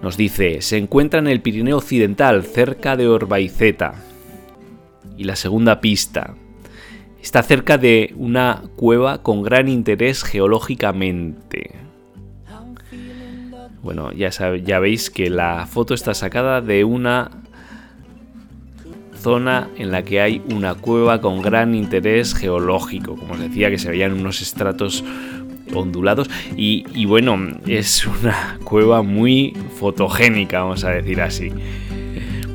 Nos 0.06 0.18
dice, 0.18 0.62
se 0.62 0.78
encuentra 0.78 1.20
en 1.20 1.26
el 1.26 1.42
Pirineo 1.42 1.78
Occidental, 1.78 2.44
cerca 2.44 2.96
de 2.96 3.08
Orbaiceta. 3.08 3.96
Y 5.18 5.24
la 5.24 5.36
segunda 5.36 5.82
pista, 5.82 6.36
está 7.20 7.42
cerca 7.42 7.80
de 7.80 8.14
una 8.16 8.62
cueva 8.76 9.24
con 9.24 9.42
gran 9.42 9.68
interés 9.68 10.24
geológicamente. 10.24 11.72
Bueno, 13.82 14.12
ya, 14.12 14.30
ya 14.30 14.78
veis 14.78 15.10
que 15.10 15.32
la 15.32 15.66
foto 15.66 15.96
está 15.96 16.14
sacada 16.14 16.62
de 16.62 16.84
una 16.84 17.32
zona 19.18 19.72
en 19.76 19.90
la 19.90 20.04
que 20.04 20.22
hay 20.22 20.40
una 20.54 20.76
cueva 20.76 21.20
con 21.20 21.42
gran 21.42 21.74
interés 21.74 22.36
geológico. 22.36 23.16
Como 23.16 23.34
os 23.34 23.40
decía, 23.40 23.72
que 23.72 23.80
se 23.80 23.90
veían 23.90 24.14
unos 24.14 24.44
estratos 24.44 25.04
ondulados 25.76 26.30
y, 26.56 27.06
bueno, 27.06 27.38
es 27.68 28.06
una 28.06 28.60
cueva 28.64 29.02
muy 29.02 29.56
fotogénica, 29.80 30.62
vamos 30.62 30.84
a 30.84 30.92
decir 30.92 31.22
así. 31.22 31.52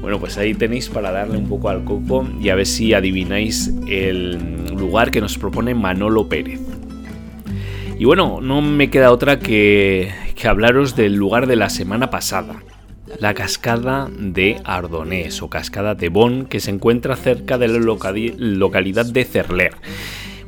Bueno, 0.00 0.18
pues 0.18 0.38
ahí 0.38 0.54
tenéis 0.54 0.88
para 0.88 1.10
darle 1.10 1.36
un 1.36 1.48
poco 1.48 1.68
al 1.68 1.84
coco 1.84 2.26
y 2.40 2.48
a 2.48 2.54
ver 2.54 2.66
si 2.66 2.94
adivináis 2.94 3.72
el 3.86 4.64
lugar 4.74 5.10
que 5.10 5.20
nos 5.20 5.36
propone 5.36 5.74
Manolo 5.74 6.28
Pérez. 6.28 6.60
Y 7.98 8.06
bueno, 8.06 8.40
no 8.40 8.62
me 8.62 8.88
queda 8.88 9.12
otra 9.12 9.38
que, 9.38 10.10
que 10.34 10.48
hablaros 10.48 10.96
del 10.96 11.16
lugar 11.16 11.46
de 11.46 11.56
la 11.56 11.68
semana 11.68 12.08
pasada, 12.08 12.62
la 13.18 13.34
cascada 13.34 14.08
de 14.18 14.58
Ardonés 14.64 15.42
o 15.42 15.50
cascada 15.50 15.94
de 15.94 16.08
Bon, 16.08 16.46
que 16.46 16.60
se 16.60 16.70
encuentra 16.70 17.14
cerca 17.16 17.58
de 17.58 17.68
la 17.68 17.78
localidad 17.78 19.04
de 19.04 19.24
Cerler. 19.24 19.74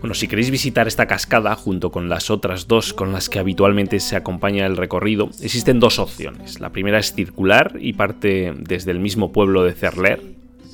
Bueno, 0.02 0.14
si 0.14 0.26
queréis 0.26 0.50
visitar 0.50 0.88
esta 0.88 1.06
cascada 1.06 1.54
junto 1.54 1.92
con 1.92 2.08
las 2.08 2.28
otras 2.28 2.66
dos 2.66 2.92
con 2.92 3.12
las 3.12 3.28
que 3.28 3.38
habitualmente 3.38 4.00
se 4.00 4.16
acompaña 4.16 4.66
el 4.66 4.76
recorrido, 4.76 5.30
existen 5.40 5.78
dos 5.78 6.00
opciones. 6.00 6.58
La 6.58 6.70
primera 6.70 6.98
es 6.98 7.14
circular 7.14 7.76
y 7.78 7.92
parte 7.92 8.52
desde 8.58 8.90
el 8.90 8.98
mismo 8.98 9.30
pueblo 9.30 9.62
de 9.62 9.74
Cerler, 9.74 10.20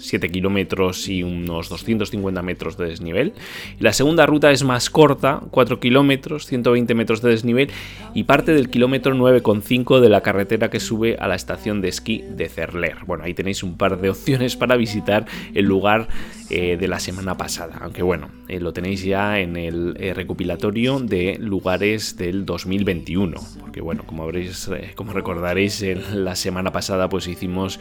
7 0.01 0.31
kilómetros 0.31 1.09
y 1.09 1.23
unos 1.23 1.69
250 1.69 2.43
metros 2.43 2.77
de 2.77 2.87
desnivel. 2.87 3.33
la 3.79 3.93
segunda 3.93 4.27
ruta 4.27 4.51
es 4.53 4.65
más 4.65 4.91
corta, 4.91 5.41
4 5.51 5.81
kilómetros, 5.81 6.47
120 6.47 6.95
metros 6.95 7.23
de 7.23 7.31
desnivel 7.31 7.71
y 8.15 8.25
parte 8.25 8.53
del 8.53 8.71
kilómetro 8.71 9.15
9,5 9.15 10.01
de 10.01 10.09
la 10.09 10.23
carretera 10.23 10.71
que 10.71 10.81
sube 10.81 11.17
a 11.19 11.29
la 11.29 11.35
estación 11.35 11.81
de 11.81 11.89
esquí 11.89 12.25
de 12.29 12.49
Cerler. 12.49 12.99
Bueno, 13.07 13.25
ahí 13.25 13.35
tenéis 13.35 13.63
un 13.63 13.77
par 13.77 14.01
de 14.01 14.11
opciones 14.11 14.57
para 14.57 14.77
visitar 14.77 15.27
el 15.55 15.65
lugar 15.65 16.09
eh, 16.51 16.77
de 16.79 16.89
la 16.89 16.99
semana 16.99 17.37
pasada, 17.37 17.79
aunque 17.83 18.03
bueno, 18.03 18.31
eh, 18.49 18.59
lo 18.61 18.73
tenéis 18.73 19.03
ya 19.03 19.39
en 19.39 19.57
el 19.57 19.97
eh, 19.99 20.15
recopilatorio 20.15 20.99
de 20.99 21.37
lugares 21.39 22.17
del 22.17 22.47
2021, 22.47 23.39
porque 23.61 23.81
bueno, 23.81 24.05
como 24.07 24.23
habréis, 24.23 24.71
como 24.95 25.13
recordaréis, 25.13 25.85
la 26.15 26.37
semana 26.37 26.73
pasada 26.73 27.09
pues 27.09 27.29
hicimos 27.29 27.79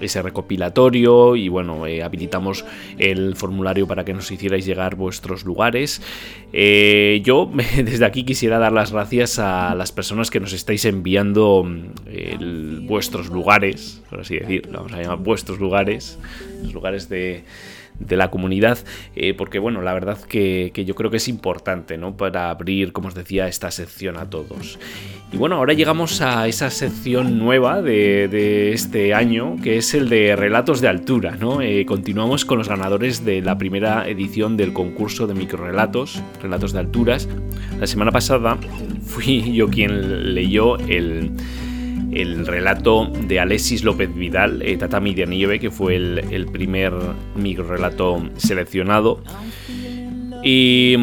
ese 0.00 0.22
recopilatorio 0.22 1.36
y 1.36 1.48
bueno, 1.48 1.86
eh, 1.86 2.02
habilitamos 2.02 2.64
el 2.98 3.36
formulario 3.36 3.86
para 3.86 4.04
que 4.04 4.14
nos 4.14 4.30
hicierais 4.30 4.64
llegar 4.64 4.96
vuestros 4.96 5.44
lugares. 5.44 6.02
Eh, 6.52 7.20
yo 7.24 7.50
desde 7.76 8.04
aquí 8.04 8.24
quisiera 8.24 8.58
dar 8.58 8.72
las 8.72 8.92
gracias 8.92 9.38
a 9.38 9.74
las 9.74 9.92
personas 9.92 10.30
que 10.30 10.40
nos 10.40 10.52
estáis 10.52 10.84
enviando 10.84 11.64
mm, 11.64 12.86
vuestros 12.86 13.28
lugares, 13.28 14.02
por 14.08 14.20
así 14.20 14.38
decir, 14.38 14.68
vamos 14.72 14.92
a 14.92 15.02
llamar 15.02 15.18
vuestros 15.18 15.58
lugares, 15.58 16.18
los 16.62 16.72
lugares 16.72 17.08
de 17.08 17.44
de 17.98 18.16
la 18.16 18.30
comunidad, 18.30 18.78
eh, 19.14 19.34
porque 19.34 19.58
bueno, 19.58 19.82
la 19.82 19.94
verdad 19.94 20.18
que, 20.20 20.72
yo 20.74 20.94
creo 20.94 21.10
que 21.10 21.16
es 21.16 21.28
importante, 21.28 21.96
¿no? 21.96 22.16
Para 22.16 22.50
abrir, 22.50 22.92
como 22.92 23.08
os 23.08 23.14
decía, 23.14 23.48
esta 23.48 23.70
sección 23.70 24.16
a 24.16 24.28
todos. 24.28 24.78
Y 25.32 25.36
bueno, 25.36 25.56
ahora 25.56 25.72
llegamos 25.72 26.20
a 26.20 26.46
esa 26.46 26.70
sección 26.70 27.38
nueva 27.38 27.82
de, 27.82 28.72
este 28.72 29.14
año, 29.14 29.56
que 29.62 29.78
es 29.78 29.94
el 29.94 30.08
de 30.08 30.36
relatos 30.36 30.80
de 30.80 30.88
altura, 30.88 31.36
¿no? 31.38 31.60
Eh, 31.62 31.84
continuamos 31.86 32.44
con 32.44 32.58
los 32.58 32.68
ganadores 32.68 33.24
de 33.24 33.40
la 33.40 33.58
primera 33.58 34.08
edición 34.08 34.56
del 34.56 34.72
concurso 34.72 35.26
de 35.26 35.34
microrelatos, 35.34 36.22
relatos 36.40 36.72
de 36.72 36.78
alturas. 36.78 37.28
La 37.80 37.86
semana 37.86 38.12
pasada 38.12 38.58
fui 39.04 39.52
yo 39.52 39.68
quien 39.68 40.34
leyó 40.34 40.76
el 40.78 41.32
el 42.12 42.46
relato 42.46 43.06
de 43.06 43.40
Alexis 43.40 43.84
López 43.84 44.14
Vidal, 44.14 44.62
eh, 44.62 44.76
Tatami 44.76 45.14
de 45.14 45.26
Nieve, 45.26 45.58
que 45.58 45.70
fue 45.70 45.96
el, 45.96 46.46
primer 46.52 46.92
micro 47.34 47.66
relato 47.66 48.22
seleccionado. 48.36 49.22
Y, 50.42 50.96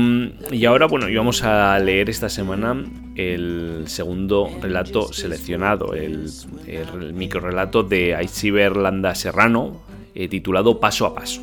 y, 0.51 0.65
ahora, 0.65 0.87
bueno, 0.87 1.09
íbamos 1.09 1.43
a 1.43 1.77
leer 1.79 2.09
esta 2.09 2.29
semana 2.29 2.83
el 3.15 3.83
segundo 3.87 4.49
relato 4.61 5.11
seleccionado, 5.13 5.93
el, 5.93 6.29
el 6.65 7.89
de 7.89 8.15
Aichiber 8.15 8.77
Landa 8.77 9.13
Serrano, 9.15 9.81
eh, 10.15 10.27
titulado 10.27 10.79
Paso 10.79 11.05
a 11.05 11.15
Paso. 11.15 11.41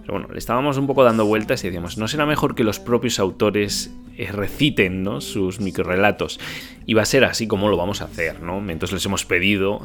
Pero 0.00 0.12
bueno, 0.12 0.28
le 0.32 0.38
estábamos 0.38 0.78
un 0.78 0.86
poco 0.86 1.04
dando 1.04 1.26
vueltas 1.26 1.62
y 1.62 1.68
decíamos, 1.68 1.98
¿no 1.98 2.08
será 2.08 2.26
mejor 2.26 2.54
que 2.54 2.64
los 2.64 2.80
propios 2.80 3.18
autores 3.18 3.92
reciten 4.26 5.02
¿no? 5.02 5.20
sus 5.20 5.60
microrelatos? 5.60 6.40
Y 6.86 6.94
va 6.94 7.02
a 7.02 7.04
ser 7.04 7.24
así 7.24 7.46
como 7.46 7.68
lo 7.68 7.76
vamos 7.76 8.00
a 8.00 8.06
hacer, 8.06 8.40
¿no? 8.40 8.58
Entonces 8.70 8.94
les 8.94 9.04
hemos 9.04 9.26
pedido 9.26 9.82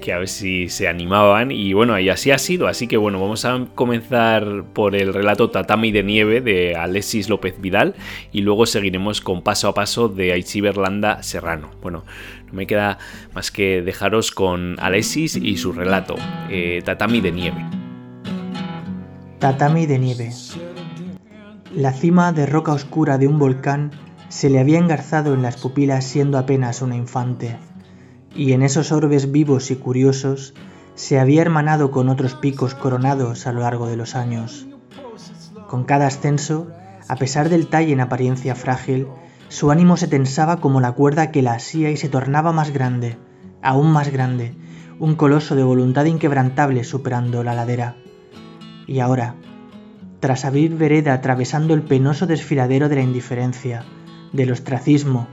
que 0.00 0.12
a 0.12 0.18
ver 0.18 0.28
si 0.28 0.68
se 0.68 0.86
animaban 0.86 1.50
y 1.50 1.72
bueno, 1.72 1.98
y 1.98 2.08
así 2.08 2.30
ha 2.30 2.38
sido. 2.38 2.68
Así 2.68 2.86
que 2.86 2.96
bueno, 2.96 3.20
vamos 3.20 3.44
a 3.44 3.66
comenzar 3.74 4.64
por 4.72 4.94
el 4.94 5.12
relato 5.12 5.50
Tatami 5.50 5.90
de 5.90 6.04
Nieve 6.04 6.40
de 6.40 6.76
Alexis 6.76 7.28
López 7.28 7.60
Vidal 7.60 7.96
y 8.30 8.42
luego 8.42 8.64
seguiremos 8.66 9.20
con 9.20 9.42
Paso 9.42 9.68
a 9.68 9.74
Paso 9.74 10.08
de 10.08 10.32
Aichi 10.32 10.60
Berlanda 10.60 11.22
Serrano. 11.24 11.72
Bueno, 11.82 12.04
no 12.46 12.52
me 12.52 12.68
queda 12.68 12.98
más 13.34 13.50
que 13.50 13.82
dejaros 13.82 14.30
con 14.30 14.76
Alexis 14.78 15.34
y 15.34 15.56
su 15.56 15.72
relato, 15.72 16.14
eh, 16.48 16.80
Tatami 16.84 17.20
de 17.20 17.32
Nieve. 17.32 17.64
Tatami 19.44 19.84
de 19.84 19.98
nieve. 19.98 20.30
La 21.76 21.92
cima 21.92 22.32
de 22.32 22.46
roca 22.46 22.72
oscura 22.72 23.18
de 23.18 23.26
un 23.26 23.40
volcán 23.40 23.90
se 24.28 24.48
le 24.48 24.60
había 24.60 24.78
engarzado 24.78 25.34
en 25.34 25.42
las 25.42 25.56
pupilas 25.56 26.04
siendo 26.04 26.38
apenas 26.38 26.82
una 26.82 26.94
infante, 26.94 27.58
y 28.32 28.52
en 28.52 28.62
esos 28.62 28.92
orbes 28.92 29.32
vivos 29.32 29.72
y 29.72 29.76
curiosos 29.76 30.54
se 30.94 31.18
había 31.18 31.42
hermanado 31.42 31.90
con 31.90 32.08
otros 32.10 32.36
picos 32.36 32.76
coronados 32.76 33.48
a 33.48 33.52
lo 33.52 33.62
largo 33.62 33.88
de 33.88 33.96
los 33.96 34.14
años. 34.14 34.68
Con 35.66 35.82
cada 35.82 36.06
ascenso, 36.06 36.68
a 37.08 37.16
pesar 37.16 37.48
del 37.48 37.66
talle 37.66 37.92
en 37.92 38.00
apariencia 38.00 38.54
frágil, 38.54 39.08
su 39.48 39.72
ánimo 39.72 39.96
se 39.96 40.06
tensaba 40.06 40.60
como 40.60 40.80
la 40.80 40.92
cuerda 40.92 41.32
que 41.32 41.42
la 41.42 41.54
asía 41.54 41.90
y 41.90 41.96
se 41.96 42.08
tornaba 42.08 42.52
más 42.52 42.72
grande, 42.72 43.18
aún 43.62 43.90
más 43.90 44.10
grande, 44.10 44.54
un 45.00 45.16
coloso 45.16 45.56
de 45.56 45.64
voluntad 45.64 46.04
inquebrantable 46.04 46.84
superando 46.84 47.42
la 47.42 47.54
ladera. 47.54 47.96
Y 48.86 49.00
ahora, 49.00 49.34
tras 50.24 50.46
abrir 50.46 50.74
vereda 50.74 51.12
atravesando 51.12 51.74
el 51.74 51.82
penoso 51.82 52.26
desfiladero 52.26 52.88
de 52.88 52.96
la 52.96 53.02
indiferencia, 53.02 53.84
del 54.32 54.52
ostracismo 54.52 55.28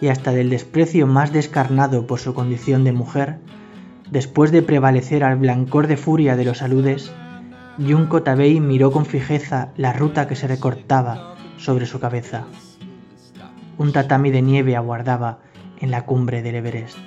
y 0.00 0.08
hasta 0.08 0.32
del 0.32 0.50
desprecio 0.50 1.06
más 1.06 1.32
descarnado 1.32 2.08
por 2.08 2.18
su 2.18 2.34
condición 2.34 2.82
de 2.82 2.90
mujer, 2.90 3.36
después 4.10 4.50
de 4.50 4.62
prevalecer 4.62 5.22
al 5.22 5.36
blancor 5.36 5.86
de 5.86 5.96
furia 5.96 6.34
de 6.34 6.44
los 6.44 6.60
aludes, 6.60 7.12
Junko 7.78 8.24
Tabei 8.24 8.58
miró 8.58 8.90
con 8.90 9.06
fijeza 9.06 9.68
la 9.76 9.92
ruta 9.92 10.26
que 10.26 10.34
se 10.34 10.48
recortaba 10.48 11.36
sobre 11.56 11.86
su 11.86 12.00
cabeza. 12.00 12.44
Un 13.78 13.92
tatami 13.92 14.32
de 14.32 14.42
nieve 14.42 14.74
aguardaba 14.74 15.38
en 15.78 15.92
la 15.92 16.04
cumbre 16.04 16.42
del 16.42 16.56
Everest. 16.56 16.98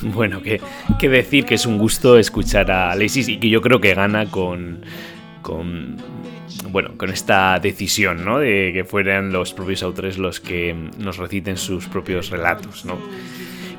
Bueno, 0.00 0.40
que, 0.40 0.60
decir 1.10 1.44
que 1.44 1.56
es 1.56 1.66
un 1.66 1.76
gusto 1.76 2.18
escuchar 2.18 2.70
a 2.70 2.90
Alexis 2.90 3.28
y 3.28 3.38
que 3.38 3.50
yo 3.50 3.60
creo 3.60 3.80
que 3.80 3.94
gana 3.94 4.30
con, 4.30 4.82
con 5.46 5.96
bueno, 6.72 6.90
con 6.96 7.10
esta 7.10 7.60
decisión, 7.60 8.24
¿no? 8.24 8.40
De 8.40 8.72
que 8.74 8.84
fueran 8.84 9.32
los 9.32 9.54
propios 9.54 9.84
autores 9.84 10.18
los 10.18 10.40
que 10.40 10.74
nos 10.98 11.18
reciten 11.18 11.56
sus 11.56 11.86
propios 11.86 12.30
relatos, 12.30 12.84
¿no? 12.84 12.98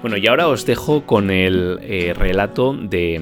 Bueno, 0.01 0.15
y 0.15 0.25
ahora 0.27 0.47
os 0.47 0.65
dejo 0.65 1.05
con 1.05 1.29
el 1.29 1.79
eh, 1.81 2.13
relato 2.17 2.73
de, 2.73 3.21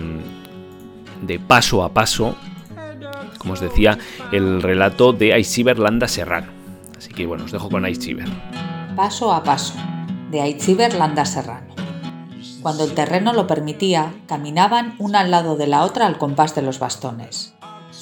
de 1.24 1.40
paso 1.40 1.84
a 1.84 1.94
paso, 1.94 2.36
como 3.40 3.54
os 3.54 3.62
decía, 3.62 3.98
el 4.32 4.62
relato 4.62 5.12
de 5.12 5.34
Aichiber 5.34 5.80
Landa 5.80 6.08
Serrano. 6.08 6.52
Así 6.96 7.12
que 7.12 7.26
bueno, 7.26 7.46
os 7.46 7.52
dejo 7.52 7.70
con 7.70 7.84
Aichiber. 7.84 8.28
Paso 8.96 9.34
a 9.34 9.44
paso, 9.44 9.74
de 10.30 10.42
Aichiber 10.42 10.94
Landa 10.94 11.26
Serrano. 11.26 11.74
Cuando 12.62 12.84
el 12.84 12.94
terreno 12.94 13.34
lo 13.34 13.48
permitía, 13.48 14.14
caminaban 14.28 14.96
una 15.00 15.22
al 15.22 15.32
lado 15.32 15.56
de 15.56 15.66
la 15.66 15.84
otra 15.84 16.06
al 16.06 16.20
compás 16.20 16.54
de 16.54 16.62
los 16.62 16.78
bastones. 16.78 17.55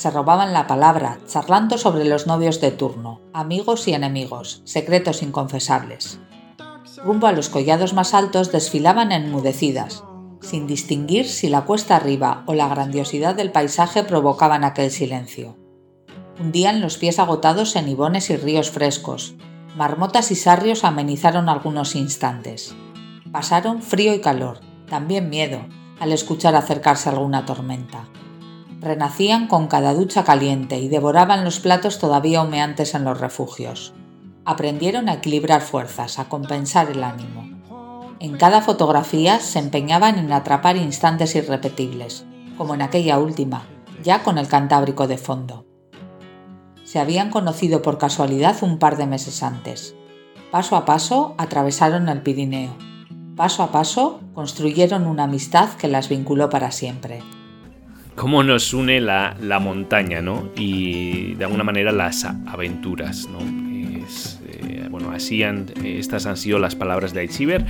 Se 0.03 0.11
robaban 0.11 0.51
la 0.51 0.67
palabra, 0.67 1.19
charlando 1.27 1.77
sobre 1.77 2.03
los 2.03 2.27
novios 2.27 2.59
de 2.59 2.71
turno, 2.71 3.21
amigos 3.31 3.87
y 3.87 3.93
enemigos, 3.93 4.61
secretos 4.65 5.23
inconfesables. 5.23 6.19
Rumbo 7.05 7.27
a 7.27 7.31
los 7.31 7.47
collados 7.47 7.93
más 7.93 8.13
altos 8.13 8.51
desfilaban 8.51 9.13
enmudecidas, 9.13 10.03
sin 10.41 10.67
distinguir 10.67 11.25
si 11.25 11.47
la 11.47 11.61
cuesta 11.61 11.95
arriba 11.95 12.43
o 12.47 12.53
la 12.53 12.67
grandiosidad 12.67 13.33
del 13.33 13.53
paisaje 13.53 14.03
provocaban 14.03 14.65
aquel 14.65 14.91
silencio. 14.91 15.55
Hundían 16.37 16.81
los 16.81 16.97
pies 16.97 17.17
agotados 17.17 17.77
en 17.77 17.87
ibones 17.87 18.29
y 18.29 18.35
ríos 18.35 18.71
frescos. 18.71 19.35
Marmotas 19.77 20.31
y 20.31 20.35
sarrios 20.35 20.83
amenizaron 20.83 21.47
algunos 21.47 21.95
instantes. 21.95 22.75
Pasaron 23.31 23.81
frío 23.81 24.13
y 24.13 24.19
calor, 24.19 24.59
también 24.89 25.29
miedo, 25.29 25.61
al 26.01 26.11
escuchar 26.11 26.55
acercarse 26.55 27.07
alguna 27.07 27.45
tormenta. 27.45 28.09
Renacían 28.83 29.47
con 29.47 29.67
cada 29.67 29.93
ducha 29.93 30.25
caliente 30.25 30.77
y 30.79 30.89
devoraban 30.89 31.45
los 31.45 31.59
platos 31.61 31.99
todavía 31.99 32.41
humeantes 32.41 32.95
en 32.95 33.05
los 33.05 33.19
refugios. 33.19 33.93
Aprendieron 34.43 35.07
a 35.07 35.13
equilibrar 35.13 35.61
fuerzas, 35.61 36.19
a 36.19 36.27
compensar 36.27 36.91
el 36.91 37.03
ánimo. 37.03 37.49
En 38.19 38.35
cada 38.35 38.61
fotografía 38.61 39.39
se 39.39 39.59
empeñaban 39.59 40.17
en 40.17 40.31
atrapar 40.33 40.75
instantes 40.75 41.33
irrepetibles, 41.35 42.25
como 42.57 42.73
en 42.73 42.81
aquella 42.81 43.19
última, 43.19 43.65
ya 44.03 44.21
con 44.21 44.37
el 44.37 44.49
Cantábrico 44.49 45.07
de 45.07 45.17
fondo. 45.17 45.65
Se 46.83 46.99
habían 46.99 47.29
conocido 47.29 47.81
por 47.81 47.97
casualidad 47.97 48.57
un 48.63 48.79
par 48.79 48.97
de 48.97 49.07
meses 49.07 49.43
antes. 49.43 49.95
Paso 50.51 50.75
a 50.75 50.83
paso 50.83 51.35
atravesaron 51.37 52.09
el 52.09 52.21
Pirineo 52.21 52.75
Paso 53.35 53.63
a 53.63 53.71
paso 53.71 54.19
construyeron 54.35 55.07
una 55.07 55.23
amistad 55.23 55.69
que 55.69 55.87
las 55.87 56.07
vinculó 56.07 56.51
para 56.51 56.69
siempre. 56.69 57.23
Cómo 58.15 58.43
nos 58.43 58.73
une 58.73 59.01
la, 59.01 59.59
montaña, 59.61 60.21
¿no? 60.21 60.49
Y 60.55 61.33
de 61.35 61.45
alguna 61.45 61.63
manera 61.63 61.91
las 61.91 62.25
aventuras, 62.25 63.27
¿no? 63.27 63.39
Eh, 63.39 64.87
bueno, 64.89 65.11
así 65.11 65.43
han, 65.43 65.65
estas 65.83 66.25
han 66.25 66.37
sido 66.37 66.59
las 66.59 66.75
palabras 66.75 67.13
de 67.13 67.21
Aichiver 67.21 67.65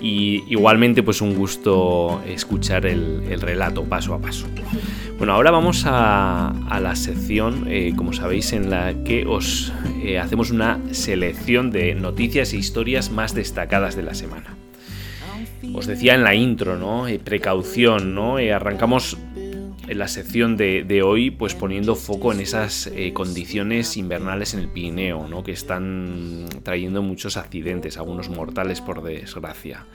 y 0.00 0.44
igualmente 0.48 1.02
pues 1.02 1.20
un 1.20 1.34
gusto 1.34 2.22
escuchar 2.26 2.86
el, 2.86 3.40
relato 3.40 3.84
paso 3.84 4.14
a 4.14 4.20
paso. 4.20 4.46
Bueno, 5.18 5.34
ahora 5.34 5.50
vamos 5.50 5.84
a, 5.86 6.52
la 6.80 6.96
sección, 6.96 7.66
eh, 7.68 7.92
como 7.96 8.12
sabéis, 8.12 8.52
en 8.52 8.70
la 8.70 8.94
que 9.04 9.26
os 9.26 9.72
eh, 10.02 10.18
hacemos 10.18 10.50
una 10.50 10.78
selección 10.92 11.70
de 11.70 11.94
noticias 11.94 12.52
e 12.52 12.56
historias 12.56 13.10
más 13.10 13.34
destacadas 13.34 13.96
de 13.96 14.02
la 14.02 14.14
semana 14.14 14.56
os 15.74 15.86
decía 15.86 16.14
en 16.14 16.22
la 16.22 16.34
intro, 16.34 16.76
¿no? 16.76 17.06
Precaución, 17.24 18.14
¿no? 18.14 18.36
Arrancamos 18.36 19.16
la 19.94 20.08
sección 20.08 20.56
de, 20.56 21.02
hoy 21.02 21.30
pues 21.30 21.54
poniendo 21.54 21.94
foco 21.94 22.32
en 22.32 22.40
esas 22.40 22.86
eh, 22.88 23.12
condiciones 23.12 23.96
invernales 23.96 24.54
en 24.54 24.60
el 24.60 24.68
Pirineo, 24.68 25.28
¿no? 25.28 25.42
que 25.42 25.52
están 25.52 26.46
trayendo 26.62 27.02
muchos 27.02 27.36
accidentes, 27.36 27.96
algunos 27.98 28.28
mortales 28.28 28.80
por 28.80 29.02
desgracia. 29.02 29.86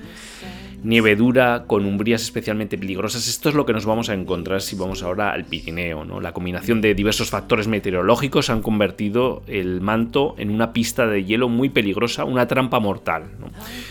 Nieve 0.84 1.16
dura, 1.16 1.66
con 1.66 1.86
umbrías 1.86 2.22
especialmente 2.22 2.78
peligrosas, 2.78 3.28
esto 3.28 3.50
es 3.50 3.56
lo 3.56 3.66
que 3.66 3.74
nos 3.74 3.86
vamos 3.86 4.10
a 4.10 4.14
encontrar 4.14 4.62
si 4.62 4.76
vamos 4.76 5.04
ahora 5.04 5.32
al 5.32 5.46
Pirineo. 5.46 6.22
La 6.22 6.34
combinación 6.34 6.82
de 6.82 6.94
diversos 6.94 7.30
factores 7.30 7.68
meteorológicos 7.68 8.50
han 8.50 8.62
convertido 8.62 9.44
el 9.48 9.82
manto 9.82 10.36
en 10.38 10.52
una 10.52 10.74
pista 10.74 11.08
de 11.08 11.24
hielo 11.24 11.50
muy 11.50 11.70
peligrosa, 11.70 12.26
una 12.26 12.48
trampa 12.48 12.80
mortal. 12.80 13.24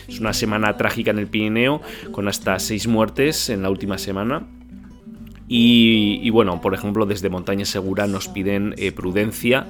Es 0.09 0.21
una 0.21 0.33
semana 0.33 0.77
trágica 0.77 1.11
en 1.11 1.19
el 1.19 1.27
Pirineo, 1.27 1.81
con 2.13 2.29
hasta 2.29 2.59
seis 2.59 2.87
muertes 2.87 3.51
en 3.51 3.63
la 3.63 3.71
última 3.71 3.99
semana 3.99 4.47
y, 5.49 6.29
bueno, 6.31 6.61
por 6.61 6.75
ejemplo, 6.75 7.07
desde 7.07 7.29
Montaña 7.29 7.65
Segura 7.65 8.07
nos 8.07 8.29
piden 8.29 8.75
eh, 8.79 8.91
prudencia 8.91 9.67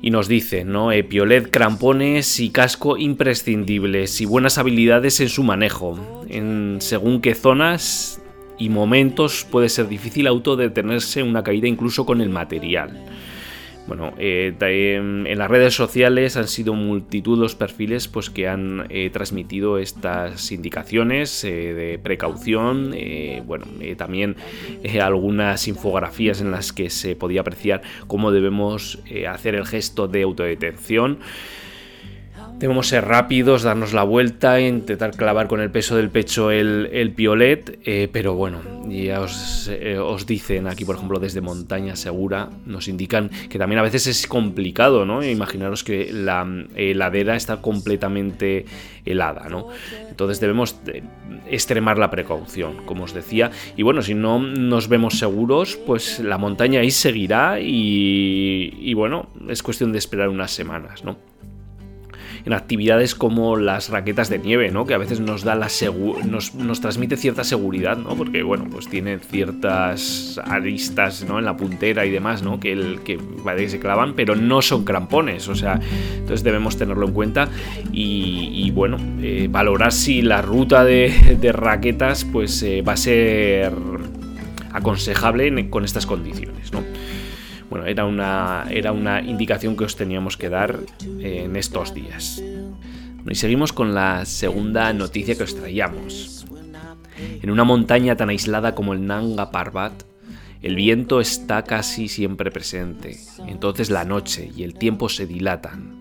y 0.00 0.10
nos 0.10 0.28
dicen, 0.28 0.70
¿no? 0.70 0.92
Eh, 0.92 1.04
piolet, 1.04 1.50
crampones 1.50 2.40
y 2.40 2.50
casco 2.50 2.96
imprescindibles 2.96 4.20
y 4.20 4.26
buenas 4.26 4.58
habilidades 4.58 5.20
en 5.20 5.28
su 5.28 5.42
manejo. 5.42 6.24
En 6.28 6.78
según 6.80 7.20
qué 7.20 7.34
zonas 7.34 8.20
y 8.58 8.68
momentos 8.68 9.46
puede 9.50 9.68
ser 9.68 9.88
difícil 9.88 10.26
autodetenerse 10.26 11.22
una 11.22 11.42
caída 11.42 11.68
incluso 11.68 12.06
con 12.06 12.20
el 12.20 12.30
material. 12.30 13.04
Bueno, 13.86 14.14
eh, 14.18 14.54
en 14.96 15.38
las 15.38 15.50
redes 15.50 15.74
sociales 15.74 16.38
han 16.38 16.48
sido 16.48 16.72
multitud 16.72 17.38
los 17.38 17.54
perfiles 17.54 18.08
pues, 18.08 18.30
que 18.30 18.48
han 18.48 18.86
eh, 18.88 19.10
transmitido 19.10 19.78
estas 19.78 20.52
indicaciones 20.52 21.44
eh, 21.44 21.74
de 21.74 21.98
precaución. 21.98 22.94
bueno, 23.46 23.66
también 23.98 24.36
algunas 25.02 25.68
infografías 25.68 26.40
en 26.40 26.50
las 26.50 26.72
que 26.72 26.88
se 26.88 27.14
podía 27.14 27.42
apreciar 27.42 27.82
cómo 28.06 28.32
debemos 28.32 29.00
hacer 29.28 29.54
el 29.54 29.66
gesto 29.66 30.08
de 30.08 30.22
autodetención. 30.22 31.18
Debemos 32.58 32.86
ser 32.86 33.04
rápidos, 33.04 33.64
darnos 33.64 33.92
la 33.92 34.04
vuelta, 34.04 34.60
intentar 34.60 35.10
clavar 35.16 35.48
con 35.48 35.60
el 35.60 35.70
peso 35.70 35.96
del 35.96 36.08
pecho 36.08 36.52
el, 36.52 37.12
piolet, 37.14 37.80
eh, 37.84 38.08
pero 38.12 38.34
bueno, 38.34 38.60
ya 38.88 39.26
eh, 39.68 39.98
os, 39.98 40.26
dicen 40.26 40.68
aquí, 40.68 40.84
por 40.84 40.94
ejemplo, 40.94 41.18
desde 41.18 41.40
Montaña 41.40 41.96
Segura, 41.96 42.50
nos 42.64 42.86
indican 42.86 43.28
que 43.50 43.58
también 43.58 43.80
a 43.80 43.82
veces 43.82 44.06
es 44.06 44.28
complicado, 44.28 45.04
¿no? 45.04 45.24
Imaginaros 45.24 45.82
que 45.82 46.12
la 46.12 46.46
heladera 46.76 47.34
está 47.34 47.60
completamente 47.60 48.66
helada, 49.04 49.48
¿no? 49.48 49.66
Entonces 50.08 50.38
debemos 50.38 50.76
extremar 51.50 51.98
la 51.98 52.10
precaución, 52.10 52.86
como 52.86 53.04
os 53.04 53.14
decía, 53.14 53.50
y 53.76 53.82
bueno, 53.82 54.00
si 54.00 54.14
no 54.14 54.38
nos 54.38 54.88
vemos 54.88 55.18
seguros, 55.18 55.76
pues 55.86 56.20
la 56.20 56.38
montaña 56.38 56.80
ahí 56.80 56.92
seguirá 56.92 57.58
y, 57.60 58.74
y 58.78 58.94
bueno, 58.94 59.28
es 59.48 59.62
cuestión 59.64 59.90
de 59.90 59.98
esperar 59.98 60.28
unas 60.28 60.52
semanas, 60.52 61.04
¿no? 61.04 61.18
En 62.44 62.52
actividades 62.52 63.14
como 63.14 63.56
las 63.56 63.88
raquetas 63.88 64.28
de 64.28 64.38
nieve, 64.38 64.70
¿no? 64.70 64.86
Que 64.86 64.94
a 64.94 64.98
veces 64.98 65.20
nos 65.20 65.44
da 65.44 65.54
la 65.54 65.68
nos, 66.26 66.54
nos 66.54 66.80
transmite 66.80 67.16
cierta 67.16 67.42
seguridad, 67.42 67.96
¿no? 67.96 68.14
Porque, 68.16 68.42
bueno, 68.42 68.66
pues 68.70 68.88
tiene 68.88 69.18
ciertas 69.18 70.40
aristas, 70.44 71.24
¿no? 71.26 71.38
En 71.38 71.46
la 71.46 71.56
puntera 71.56 72.04
y 72.04 72.10
demás, 72.10 72.42
¿no? 72.42 72.60
Que, 72.60 72.72
el, 72.72 73.00
que, 73.00 73.18
se 73.68 73.80
clavan, 73.80 74.14
pero 74.14 74.36
no 74.36 74.60
son 74.60 74.84
crampones, 74.84 75.48
o 75.48 75.54
sea, 75.54 75.80
entonces 76.14 76.42
debemos 76.42 76.76
tenerlo 76.76 77.06
en 77.06 77.12
cuenta 77.12 77.48
y, 77.92 78.70
bueno, 78.72 78.98
eh, 79.22 79.48
valorar 79.50 79.92
si 79.92 80.22
la 80.22 80.42
ruta 80.42 80.84
de, 80.84 81.50
raquetas, 81.52 82.24
pues 82.24 82.62
eh, 82.62 82.82
va 82.82 82.92
a 82.92 82.96
ser 82.96 83.72
aconsejable 84.72 85.70
con 85.70 85.84
estas 85.84 86.04
condiciones, 86.04 86.72
¿no? 86.72 86.82
Bueno, 87.74 87.88
era 87.88 88.04
una, 88.04 88.66
era 88.70 88.92
una 88.92 89.20
indicación 89.20 89.76
que 89.76 89.82
os 89.82 89.96
teníamos 89.96 90.36
que 90.36 90.48
dar 90.48 90.78
en 91.18 91.56
estos 91.56 91.92
días. 91.92 92.40
y 93.28 93.34
seguimos 93.34 93.72
con 93.72 93.94
la 93.94 94.24
segunda 94.26 94.92
noticia 94.92 95.34
que 95.34 95.42
os 95.42 95.56
traíamos. 95.56 96.46
En 97.42 97.50
una 97.50 97.64
montaña 97.64 98.14
tan 98.14 98.28
aislada 98.28 98.76
como 98.76 98.92
el 98.92 99.04
Nanga 99.04 99.50
Parbat, 99.50 100.04
el 100.62 100.76
viento 100.76 101.20
está 101.20 101.64
casi 101.64 102.06
siempre 102.06 102.52
presente. 102.52 103.18
Entonces 103.48 103.90
la 103.90 104.04
noche 104.04 104.52
y 104.56 104.62
el 104.62 104.74
tiempo 104.74 105.08
se 105.08 105.26
dilatan. 105.26 105.93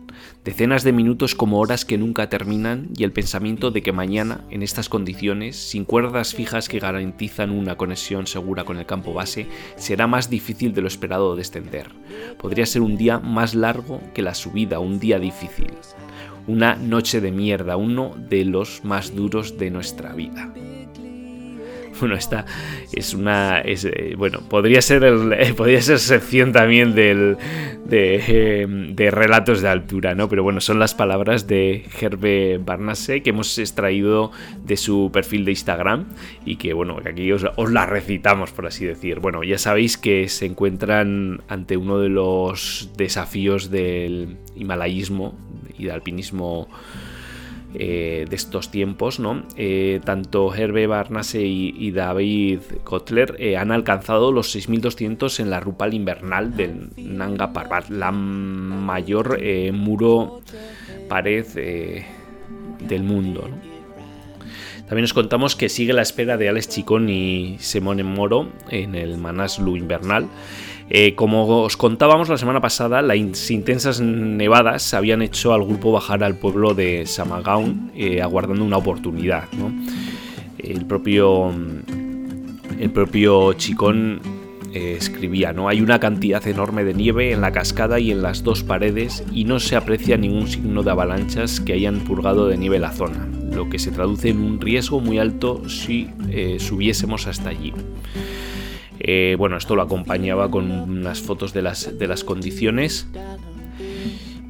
Decenas 0.44 0.84
de 0.84 0.92
minutos 0.92 1.36
como 1.36 1.60
horas 1.60 1.86
que 1.86 1.98
nunca 1.98 2.28
terminan 2.28 2.90
y 2.98 3.06
el 3.06 3.14
pensamiento 3.14 3.72
de 3.72 3.82
que 3.82 3.94
mañana, 3.94 4.42
en 4.50 4.62
estas 4.62 4.90
condiciones, 4.90 5.56
sin 5.56 5.86
cuerdas 5.86 6.34
fijas 6.34 6.68
que 6.68 6.80
garantizan 6.80 7.50
una 7.50 7.78
conexión 7.78 8.28
segura 8.28 8.66
con 8.66 8.78
el 8.78 8.86
campo 8.86 9.14
base, 9.14 9.48
será 9.78 10.06
más 10.06 10.30
difícil 10.30 10.74
de 10.74 10.82
lo 10.82 10.90
esperado 10.90 11.38
descender. 11.38 11.92
Podría 12.38 12.66
ser 12.66 12.82
un 12.82 12.98
día 12.98 13.20
más 13.20 13.56
largo 13.56 14.02
que 14.14 14.22
la 14.22 14.34
subida, 14.34 14.80
un 14.80 15.00
día 15.00 15.18
difícil. 15.18 15.72
Una 16.46 16.76
noche 16.76 17.22
de 17.22 17.32
mierda, 17.32 17.78
uno 17.78 18.14
de 18.18 18.44
los 18.44 18.84
más 18.84 19.16
duros 19.16 19.58
de 19.58 19.72
nuestra 19.72 20.12
vida. 20.12 20.54
Bueno, 22.00 22.16
esta 22.16 22.46
es 22.92 23.14
una. 23.14 23.62
Eh, 23.62 24.16
bueno, 24.18 24.42
podría 24.50 24.82
ser, 24.82 25.04
el, 25.04 25.56
podría 25.56 25.82
ser 25.82 26.00
sección 26.00 26.52
también 26.52 26.96
del, 26.96 27.38
de, 27.86 28.92
de, 28.94 29.12
relatos 29.12 29.62
de 29.62 29.70
altura, 29.70 30.16
¿no? 30.16 30.28
Pero 30.30 30.44
bueno, 30.44 30.60
son 30.60 30.80
las 30.80 30.94
palabras 30.94 31.48
de 31.48 31.86
Herbe 32.00 32.60
Barnase 32.64 33.22
que 33.22 33.30
hemos 33.30 33.58
extraído 33.58 34.32
de 34.64 34.78
su 34.78 35.12
perfil 35.14 35.46
de 35.46 35.52
Instagram 35.52 36.06
y 36.46 36.56
que, 36.56 36.74
bueno, 36.74 36.98
aquí 37.06 37.32
os, 37.32 37.46
os 37.56 37.72
recitamos, 37.72 38.52
por 38.52 38.66
así 38.66 38.86
decir. 38.86 39.20
Bueno, 39.20 39.44
ya 39.44 39.58
sabéis 39.58 39.98
que 39.98 40.30
se 40.30 40.46
encuentran 40.46 41.42
ante 41.48 41.78
uno 41.78 42.00
de 42.00 42.10
los 42.10 42.90
desafíos 42.98 43.70
del 43.70 44.38
himalayismo 44.56 45.38
y 45.78 45.86
del 45.86 45.94
alpinismo 45.94 46.68
eh, 47.76 48.26
de 48.30 48.36
estos 48.36 48.70
tiempos, 48.70 49.20
¿no? 49.20 49.44
Eh, 49.58 50.00
tanto 50.04 50.54
Herbe 50.54 50.86
Barnase 50.88 51.42
y, 51.42 51.92
David 51.92 52.60
Kotler 52.84 53.36
eh, 53.40 53.58
han 53.58 53.72
alcanzado 53.72 54.32
los 54.32 54.56
6.200 54.56 55.40
en 55.40 55.50
la 55.50 55.60
Rupal 55.60 55.94
invernal 55.94 56.56
del 56.56 56.90
Nanga 56.98 57.52
Parbat, 57.52 57.90
la 57.90 58.12
mayor 58.12 59.40
muro 59.74 60.42
pared 61.10 61.46
del 62.80 63.04
mundo. 63.04 63.50
También 64.88 65.06
os 65.06 65.14
contamos 65.14 65.56
que 65.56 65.70
sigue 65.70 65.94
la 65.94 66.02
espera 66.02 66.38
de 66.38 66.50
Alex 66.50 66.70
Chicón 66.70 67.10
y 67.10 67.58
Simone 67.60 68.04
Moro 68.04 68.50
en 68.70 68.96
el 68.96 69.18
Manaslu 69.18 69.76
invernal. 69.78 70.28
Eh, 70.90 71.16
como 71.16 71.64
os 71.64 71.78
contábamos 71.78 72.30
la 72.30 72.38
semana 72.38 72.62
pasada, 72.62 73.02
las 73.02 73.52
intensas 73.52 74.02
nevadas 74.02 74.94
habían 74.94 75.22
hecho 75.22 75.54
al 75.54 75.64
grupo 75.64 75.92
bajar 75.92 76.24
al 76.24 76.38
pueblo 76.38 76.74
de 76.74 77.06
Samagaun 77.06 77.92
eh, 77.96 78.22
aguardando 78.22 78.64
una 78.64 78.78
oportunidad. 78.78 79.46
El 80.58 80.86
propio, 80.86 81.54
el 82.80 82.92
propio 82.92 83.54
Chicón 83.54 84.22
eh, 84.74 84.96
escribía, 84.98 85.54
¿no? 85.54 85.70
Hay 85.70 85.82
una 85.82 86.00
cantidad 86.00 86.46
enorme 86.48 86.84
de 86.84 86.94
nieve 86.94 87.32
en 87.32 87.42
la 87.42 87.52
cascada 87.52 88.00
y 88.00 88.12
en 88.12 88.22
las 88.22 88.44
dos 88.44 88.64
paredes 88.64 89.24
y 89.32 89.46
no 89.46 89.60
se 89.60 89.76
aprecia 89.76 90.18
ningún 90.18 90.48
signo 90.48 90.84
de 90.84 90.92
avalanchas 90.92 91.60
que 91.60 91.74
hayan 91.74 92.00
purgado 92.02 92.48
de 92.48 92.58
nieve 92.58 92.80
la 92.80 92.92
zona, 92.92 93.28
lo 93.52 93.70
que 93.70 93.80
se 93.80 93.92
traduce 93.92 94.30
en 94.30 94.40
un 94.40 94.60
riesgo 94.60 95.00
muy 95.00 95.18
alto 95.18 95.68
si 95.70 96.10
subiésemos 96.60 97.28
hasta 97.28 97.50
allí. 97.50 97.74
Eh, 99.04 99.36
bueno, 99.38 99.58
esto 99.58 99.76
lo 99.76 99.82
acompañaba 99.82 100.50
con 100.50 100.72
unas 100.72 101.22
fotos 101.22 101.54
de 101.54 101.62
las, 101.62 101.98
de 102.00 102.08
las 102.08 102.24
condiciones. 102.24 103.08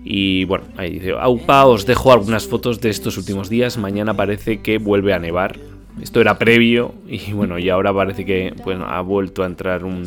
Y 0.06 0.46
bueno, 0.46 0.66
ahí 0.78 0.92
dice, 0.92 1.14
Aupa, 1.20 1.66
os 1.66 1.86
dejo 1.86 2.12
algunas 2.12 2.48
fotos 2.48 2.80
de 2.80 2.90
estos 2.90 3.18
últimos 3.18 3.50
días. 3.50 3.78
Mañana 3.78 4.14
parece 4.14 4.62
que 4.62 4.78
vuelve 4.78 5.14
a 5.14 5.20
nevar. 5.20 5.58
Esto 6.02 6.22
era 6.22 6.38
previo 6.38 6.94
y 7.08 7.34
bueno, 7.34 7.60
y 7.60 7.70
ahora 7.70 7.94
parece 7.94 8.26
que 8.26 8.54
bueno, 8.64 8.86
ha 8.86 9.02
vuelto 9.02 9.44
a 9.44 9.46
entrar 9.46 9.86
un, 9.86 10.06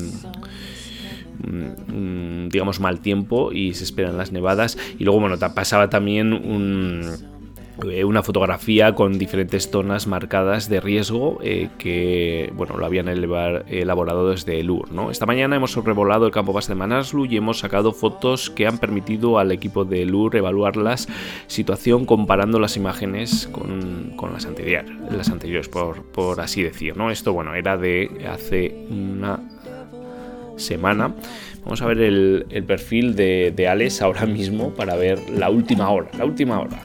digamos, 2.51 2.81
mal 2.81 3.01
tiempo 3.01 3.53
y 3.53 3.75
se 3.75 3.85
esperan 3.85 4.17
las 4.17 4.33
nevadas. 4.33 4.79
Y 4.99 5.05
luego, 5.05 5.21
bueno, 5.21 5.39
pasaba 5.55 5.89
también 5.91 6.33
un 6.33 7.36
una 8.05 8.23
fotografía 8.23 8.95
con 8.95 9.19
diferentes 9.19 9.71
zonas 9.71 10.07
marcadas 10.07 10.69
de 10.69 10.81
riesgo 10.81 11.39
eh, 11.43 11.69
que 11.79 12.51
bueno, 12.55 12.77
lo 12.77 12.87
habían 12.87 13.09
elaborado 13.09 14.31
desde 14.31 14.61
el 14.61 14.71
UR. 14.71 14.89
Esta 15.11 15.27
mañana 15.27 15.57
hemos 15.57 15.73
sobrevolado 15.73 16.27
el 16.27 16.33
campo 16.33 16.53
base 16.53 16.73
de 16.73 16.77
Manaslu 16.77 17.27
y 17.27 17.37
hemos 17.37 17.59
sacado 17.59 17.93
fotos 17.93 18.49
que 18.51 18.67
han 18.67 18.79
permitido 18.79 19.39
al 19.39 19.53
equipo 19.53 19.85
de 19.85 20.11
UR 20.11 20.37
evaluar 20.37 20.77
la 20.77 20.97
situación 21.47 22.07
comparando 22.07 22.59
las 22.59 22.77
imágenes 22.77 23.49
con, 23.53 24.15
las 24.33 24.47
anteriores, 24.47 24.91
las 25.11 25.29
anteriores 25.29 25.69
por, 25.69 26.03
por, 26.05 26.41
así 26.41 26.63
decir. 26.63 26.97
¿no? 26.97 27.11
Esto 27.11 27.33
bueno, 27.33 27.55
era 27.55 27.77
de 27.77 28.27
hace 28.29 28.75
una 28.89 29.41
semana. 30.57 31.15
Vamos 31.63 31.83
a 31.83 31.87
ver 31.87 32.01
el, 32.01 32.65
perfil 32.67 33.15
de, 33.17 33.53
de 33.55 33.69
Alex 33.69 34.01
ahora 34.01 34.25
mismo 34.25 34.71
para 34.75 34.97
ver 34.97 35.19
la 35.31 35.51
última 35.51 35.91
hora. 35.91 36.09
La 36.17 36.25
última 36.25 36.61
hora. 36.61 36.83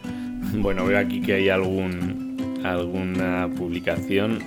Bueno, 0.56 0.86
veo 0.86 1.00
aquí 1.00 1.22
que 1.22 1.34
hay 1.34 1.50
algún, 1.50 2.60
alguna 2.64 3.50
publicación. 3.56 4.40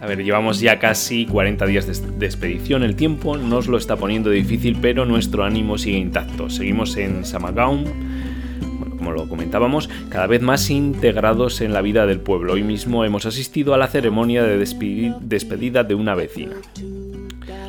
A 0.00 0.06
ver, 0.06 0.22
llevamos 0.22 0.60
ya 0.60 0.78
casi 0.78 1.26
40 1.26 1.66
días 1.66 2.18
de, 2.18 2.26
expedición. 2.26 2.82
El 2.82 2.94
tiempo 2.94 3.36
nos 3.36 3.66
lo 3.66 3.76
está 3.76 3.96
poniendo 3.96 4.30
difícil, 4.30 4.78
pero 4.80 5.04
nuestro 5.04 5.44
ánimo 5.44 5.76
sigue 5.76 5.98
intacto. 5.98 6.48
Seguimos 6.50 6.96
en 6.96 7.24
Samagaun, 7.24 7.84
bueno, 8.78 8.96
como 8.96 9.10
lo 9.10 9.28
comentábamos, 9.28 9.90
cada 10.08 10.26
vez 10.28 10.40
más 10.40 10.70
integrados 10.70 11.60
en 11.60 11.72
la 11.72 11.82
vida 11.82 12.06
del 12.06 12.20
pueblo. 12.20 12.52
Hoy 12.52 12.62
mismo 12.62 13.04
hemos 13.04 13.26
asistido 13.26 13.74
a 13.74 13.78
la 13.78 13.88
ceremonia 13.88 14.44
de 14.44 14.56
despedida 14.56 15.84
de 15.84 15.94
una 15.94 16.14
vecina. 16.14 16.54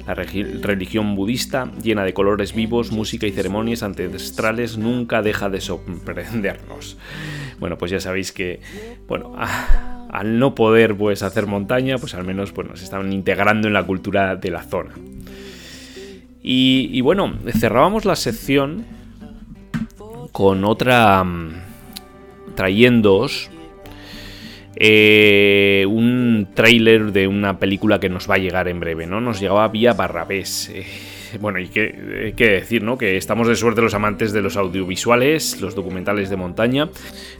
La 0.10 0.16
religión 0.16 1.16
budista, 1.16 1.72
llena 1.84 2.04
de 2.04 2.14
colores 2.16 2.56
vivos, 2.56 2.92
música 2.92 3.28
y 3.28 3.32
ceremonias 3.32 3.84
ancestrales, 3.84 4.78
nunca 4.78 5.22
deja 5.22 5.50
de 5.50 5.62
sorprendernos. 5.62 6.98
Bueno, 7.60 7.78
pues 7.78 7.92
ya 7.92 8.00
sabéis 8.00 8.32
que, 8.32 8.60
bueno, 9.08 9.36
al 10.10 10.40
no 10.40 10.56
poder 10.56 10.98
pues, 10.98 11.22
hacer 11.22 11.46
montaña, 11.46 12.00
pues 12.00 12.16
al 12.16 12.26
menos 12.26 12.52
pues, 12.52 12.68
nos 12.68 12.82
estaban 12.82 13.14
integrando 13.14 13.68
en 13.68 13.74
la 13.74 13.84
cultura 13.84 14.36
de 14.36 14.50
la 14.50 14.64
zona. 14.64 14.94
Y, 16.42 16.90
y 16.92 17.02
bueno, 17.02 17.38
cerrábamos 17.60 18.06
la 18.06 18.16
sección 18.16 18.86
con 20.32 20.66
otra... 20.66 21.24
Mm, 21.24 21.70
trayéndoos 22.60 23.50
eh, 24.82 25.86
un 25.90 26.48
tráiler 26.54 27.12
de 27.12 27.28
una 27.28 27.60
película 27.60 28.00
que 28.00 28.08
nos 28.08 28.30
va 28.30 28.36
a 28.36 28.38
llegar 28.38 28.70
en 28.70 28.80
breve, 28.80 29.06
¿no? 29.08 29.20
Nos 29.20 29.42
llegaba 29.42 29.68
vía 29.68 29.92
Barrabés. 29.92 30.72
Eh, 30.74 30.86
bueno, 31.40 31.60
y 31.60 31.68
qué, 31.68 32.34
decir, 32.38 32.82
¿no? 32.82 32.98
Que 32.98 33.18
estamos 33.18 33.48
de 33.48 33.56
suerte 33.56 33.82
los 33.82 33.94
amantes 33.94 34.32
de 34.32 34.42
los 34.42 34.56
audiovisuales, 34.56 35.60
los 35.62 35.76
documentales 35.76 36.30
de 36.30 36.38
montaña. 36.38 36.90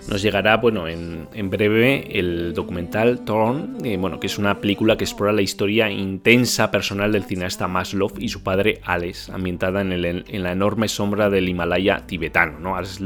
Nos 0.10 0.22
llegará, 0.22 0.58
bueno, 0.58 0.88
en, 0.88 1.50
breve 1.50 2.20
el 2.20 2.54
documental 2.54 3.24
Thorn, 3.24 3.78
eh, 3.86 3.98
bueno, 3.98 4.20
que 4.20 4.28
es 4.28 4.38
una 4.38 4.60
película 4.60 4.98
que 4.98 5.06
explora 5.06 5.32
la 5.32 5.42
historia 5.42 5.90
intensa 5.90 6.70
personal 6.72 7.14
del 7.14 7.24
cineasta 7.24 7.68
Maslow 7.68 8.12
y 8.20 8.28
su 8.28 8.44
padre 8.44 8.82
Alex, 8.84 9.30
ambientada 9.30 9.82
en, 9.82 9.94
en 9.94 10.44
la 10.44 10.52
enorme 10.52 10.90
sombra 10.90 11.30
del 11.30 11.48
Himalaya 11.48 12.06
tibetano, 12.06 12.60
¿no? 12.60 12.76
Alex 12.76 13.00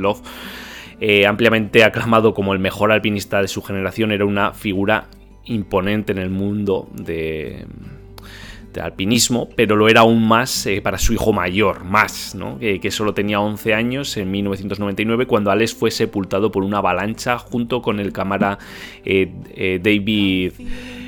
eh, 1.00 1.26
ampliamente 1.26 1.84
aclamado 1.84 2.34
como 2.34 2.54
el 2.54 2.60
mejor 2.60 2.92
alpinista 2.92 3.42
de 3.42 3.48
su 3.48 3.62
generación, 3.62 4.12
era 4.12 4.26
una 4.26 4.54
figura 4.54 5.06
imponente 5.46 6.12
en 6.12 6.18
el 6.18 6.30
mundo 6.30 6.90
de, 6.94 7.66
alpinismo, 8.82 9.50
pero 9.56 9.76
lo 9.76 9.88
era 9.88 10.02
aún 10.02 10.28
más 10.28 10.66
eh, 10.66 10.82
para 10.82 10.98
su 10.98 11.14
hijo 11.14 11.32
mayor, 11.32 11.84
más, 11.84 12.36
que, 12.60 12.90
solo 12.90 13.14
tenía 13.14 13.40
11 13.40 13.74
años 13.76 14.18
en 14.18 14.32
1999 14.32 15.28
cuando 15.28 15.52
Alex 15.52 15.76
fue 15.76 15.92
sepultado 15.92 16.52
por 16.52 16.64
una 16.64 16.80
avalancha 16.80 17.38
junto 17.38 17.84
con 17.84 18.00
el 18.00 18.12
cámara 18.12 18.58
eh, 19.06 19.80
David. 19.84 20.54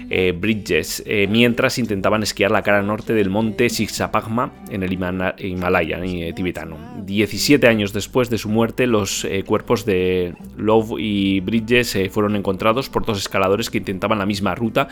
Eh, 0.09 0.33
Bridges, 0.37 1.03
eh, 1.05 1.27
mientras 1.29 1.77
intentaban 1.77 2.23
esquiar 2.23 2.51
la 2.51 2.61
cara 2.61 2.81
norte 2.81 3.13
del 3.13 3.29
monte 3.29 3.69
Sixapagma 3.69 4.51
en 4.69 4.83
el 4.83 4.93
Himalaya 4.93 5.99
eh, 6.03 6.33
tibetano. 6.35 6.77
17 7.05 7.67
años 7.67 7.93
después 7.93 8.29
de 8.29 8.37
su 8.37 8.49
muerte, 8.49 8.87
los 8.87 9.27
cuerpos 9.45 9.85
de 9.85 10.33
Love 10.57 10.99
y 10.99 11.39
Bridges 11.39 11.97
fueron 12.09 12.35
encontrados 12.35 12.89
por 12.89 13.05
dos 13.05 13.19
escaladores 13.19 13.69
que 13.69 13.77
intentaban 13.77 14.17
la 14.17 14.25
misma 14.25 14.55
ruta 14.55 14.87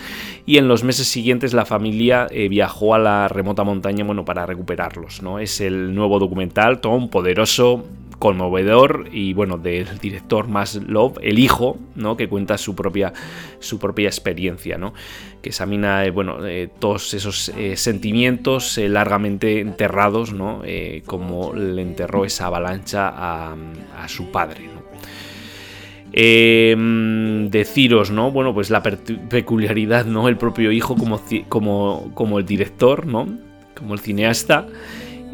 y 0.46 0.58
en 0.58 0.68
los 0.68 0.84
meses 0.84 1.08
siguientes 1.08 1.54
la 1.54 1.66
familia 1.66 2.28
viajó 2.50 2.94
a 2.94 3.00
la 3.00 3.28
remota 3.28 3.64
montaña 3.64 4.04
bueno, 4.04 4.26
para 4.26 4.46
recuperarlos. 4.46 5.22
¿no? 5.22 5.40
Es 5.40 5.62
el 5.62 5.96
nuevo 5.96 6.20
documental, 6.20 6.82
Tom, 6.82 7.10
poderoso, 7.10 7.84
conmovedor 8.24 9.10
y 9.12 9.34
bueno, 9.34 9.58
del 9.58 10.00
director 10.00 10.48
más 10.48 10.76
Love, 10.76 11.18
el 11.22 11.40
hijo, 11.40 11.78
¿no? 11.96 12.16
que 12.16 12.30
cuenta 12.30 12.58
su 12.58 12.74
propia, 12.74 13.12
su 13.60 13.80
propia 13.80 14.08
experiencia, 14.08 14.78
¿no? 14.78 14.94
que 15.42 15.50
examina 15.50 16.06
eh, 16.06 16.10
bueno, 16.10 16.38
eh, 16.48 16.70
todos 16.80 17.14
esos 17.16 17.50
eh, 17.50 17.76
sentimientos 17.76 18.78
largamente 18.78 19.60
enterrados, 19.60 20.32
¿no? 20.32 20.62
como 21.06 21.54
le 21.54 21.82
enterró 21.82 22.24
esa 22.24 22.46
avalancha 22.46 23.12
a, 23.14 23.58
su 24.08 24.32
padre. 24.32 24.70
deciros, 27.50 28.10
¿no? 28.10 28.32
Bueno, 28.32 28.54
pues 28.54 28.70
la 28.70 28.82
peculiaridad, 28.82 30.06
¿no? 30.06 30.30
El 30.30 30.38
propio 30.38 30.72
hijo 30.72 30.96
como, 30.96 31.22
como, 31.50 32.12
como 32.14 32.40
el 32.40 32.46
director, 32.46 33.06
¿no? 33.06 33.28
Como 33.76 33.96
el 33.96 34.00
cineasta 34.00 34.68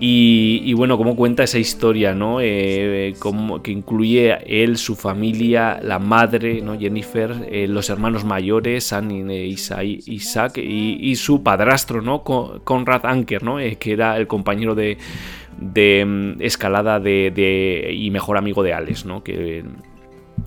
Y, 0.02 0.74
bueno, 0.74 0.98
cómo 0.98 1.16
cuenta 1.16 1.44
esa 1.44 1.60
historia, 1.60 2.16
¿no? 2.16 2.40
Eh, 2.42 3.14
que 3.64 3.72
incluye 3.72 4.38
él, 4.46 4.78
su 4.78 4.96
familia, 4.96 5.80
la 5.84 6.00
madre, 6.00 6.62
¿no? 6.62 6.80
Jennifer, 6.80 7.48
eh, 7.52 7.68
los 7.68 7.90
hermanos 7.90 8.24
mayores, 8.24 8.86
San 8.86 9.12
Isaac 9.30 10.58
y, 10.58 11.16
su 11.16 11.44
padrastro, 11.44 12.02
¿no? 12.02 12.24
Conrad 12.24 13.06
Anker, 13.06 13.44
¿no? 13.44 13.60
Eh, 13.60 13.76
que 13.76 13.92
era 13.92 14.16
el 14.18 14.28
compañero 14.28 14.74
de, 14.74 14.98
mm, 15.60 16.42
escalada 16.42 17.00
de, 17.02 17.92
y 17.94 18.10
mejor 18.12 18.38
amigo 18.38 18.64
de 18.64 18.74
Alex, 18.74 19.06
¿no? 19.06 19.22
Que 19.22 19.66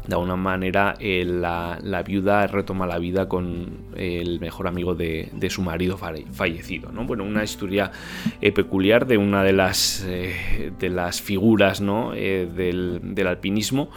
de 0.07 0.15
alguna 0.15 0.37
manera 0.37 0.95
eh, 0.99 1.25
la, 1.25 2.03
viuda 2.05 2.47
retoma 2.49 2.87
la 2.87 2.99
vida 2.99 3.29
con 3.29 3.93
el 3.97 4.41
mejor 4.41 4.67
amigo 4.67 4.95
de, 4.95 5.31
su 5.49 5.63
marido 5.63 5.97
fallecido. 5.97 6.91
¿no? 6.91 7.05
Bueno, 7.05 7.25
una 7.25 7.45
historia 7.45 7.93
eh, 8.41 8.53
peculiar 8.53 9.07
de 9.07 9.17
una 9.17 9.45
de 9.45 9.53
las, 9.53 10.05
eh, 10.07 10.73
de 10.79 10.89
las 10.89 11.23
figuras 11.23 11.81
del, 11.81 13.27
alpinismo. 13.27 13.91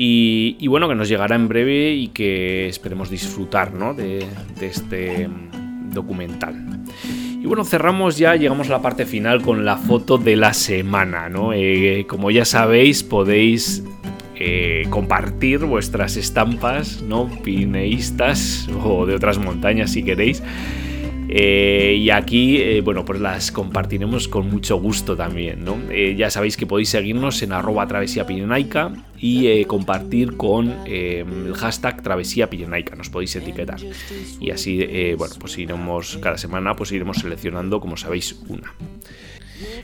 Y, 0.00 0.64
bueno, 0.68 0.88
que 0.88 0.94
nos 0.94 1.08
llegará 1.08 1.34
en 1.34 1.48
breve 1.48 1.92
y 1.94 2.08
que 2.08 2.68
esperemos 2.68 3.10
disfrutar 3.10 3.72
de, 3.96 4.24
este 4.60 5.28
documental. 5.92 6.54
Y 7.40 7.46
bueno, 7.46 7.64
cerramos 7.64 8.16
ya, 8.16 8.36
llegamos 8.36 8.68
a 8.68 8.72
la 8.72 8.82
parte 8.82 9.06
final 9.06 9.42
con 9.42 9.64
la 9.64 9.76
foto 9.76 10.16
de 10.16 10.36
la 10.36 10.54
semana, 10.54 11.28
como 12.06 12.30
ya 12.30 12.44
sabéis, 12.44 13.02
podéis 13.02 13.82
eh, 14.40 14.86
compartir 14.88 15.58
vuestras 15.64 16.16
estampas, 16.16 17.02
¿no? 17.02 17.28
Pineístas 17.42 18.68
o 18.84 19.04
de 19.04 19.16
otras 19.16 19.38
montañas 19.38 19.90
si 19.90 20.04
queréis. 20.04 20.44
Eh, 21.30 21.96
y 21.98 22.10
aquí, 22.10 22.58
eh, 22.58 22.80
bueno, 22.80 23.04
pues 23.04 23.20
las 23.20 23.50
compartiremos 23.50 24.28
con 24.28 24.48
mucho 24.48 24.76
gusto 24.76 25.16
también, 25.16 25.62
¿no? 25.62 25.76
ya 26.16 26.30
sabéis 26.30 26.56
que 26.56 26.66
podéis 26.66 26.88
seguirnos 26.88 27.42
en 27.42 27.52
arroba 27.52 27.86
travesía 27.86 28.26
pirenaica 28.26 28.92
y 29.18 29.64
compartir 29.64 30.38
con 30.38 30.72
el 30.86 31.52
hashtag 31.54 32.02
travesía 32.02 32.48
pirenaica, 32.48 32.94
nos 32.96 33.10
podéis 33.10 33.36
etiquetar. 33.36 33.80
Y 34.40 34.52
así, 34.52 35.14
bueno, 35.18 35.34
pues 35.38 35.58
iremos 35.58 36.16
cada 36.22 36.38
semana, 36.38 36.74
pues 36.76 36.92
iremos 36.92 37.18
seleccionando, 37.18 37.78
como 37.80 37.98
sabéis, 37.98 38.40
una. 38.48 38.72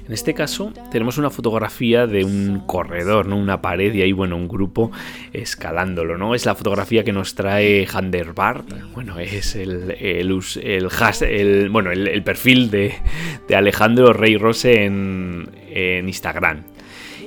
En 0.06 0.12
este 0.12 0.34
caso 0.34 0.72
tenemos 0.90 1.18
una 1.18 1.30
fotografía 1.30 2.06
de 2.06 2.24
un 2.24 2.62
corredor, 2.66 3.26
¿no? 3.26 3.36
Una 3.36 3.60
pared 3.60 3.92
y 3.94 4.02
ahí, 4.02 4.12
bueno, 4.12 4.36
un 4.36 4.48
grupo 4.48 4.90
escalándolo, 5.32 6.18
¿no? 6.18 6.34
Es 6.34 6.46
la 6.46 6.54
fotografía 6.54 7.04
que 7.04 7.12
nos 7.12 7.34
trae 7.34 7.86
Handerbart. 7.86 8.66
Bueno, 8.92 9.18
es 9.18 9.56
el, 9.56 9.92
el, 9.92 10.40
el, 10.62 11.70
bueno, 11.70 11.90
el, 11.90 12.22
perfil 12.22 12.70
de, 12.70 12.94
Alejandro 13.54 14.12
Rey 14.12 14.36
Rose 14.36 14.84
en, 14.84 15.48
Instagram. 16.06 16.62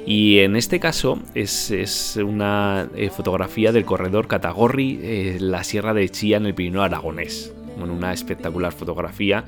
Y 0.06 0.40
en 0.40 0.56
este 0.56 0.80
caso 0.80 1.20
es, 1.36 2.18
una 2.24 2.88
eh, 2.96 3.10
fotografía 3.10 3.74
del 3.74 3.84
corredor 3.84 4.28
Catagorri, 4.28 5.00
eh, 5.02 5.38
la 5.42 5.66
Sierra 5.66 5.94
de 5.94 6.08
Chía 6.08 6.38
en 6.38 6.46
el 6.46 6.54
Pirineo 6.54 6.82
Aragonés. 6.82 7.54
Bueno, 7.78 7.94
una 7.94 8.14
espectacular 8.14 8.72
fotografía 8.72 9.44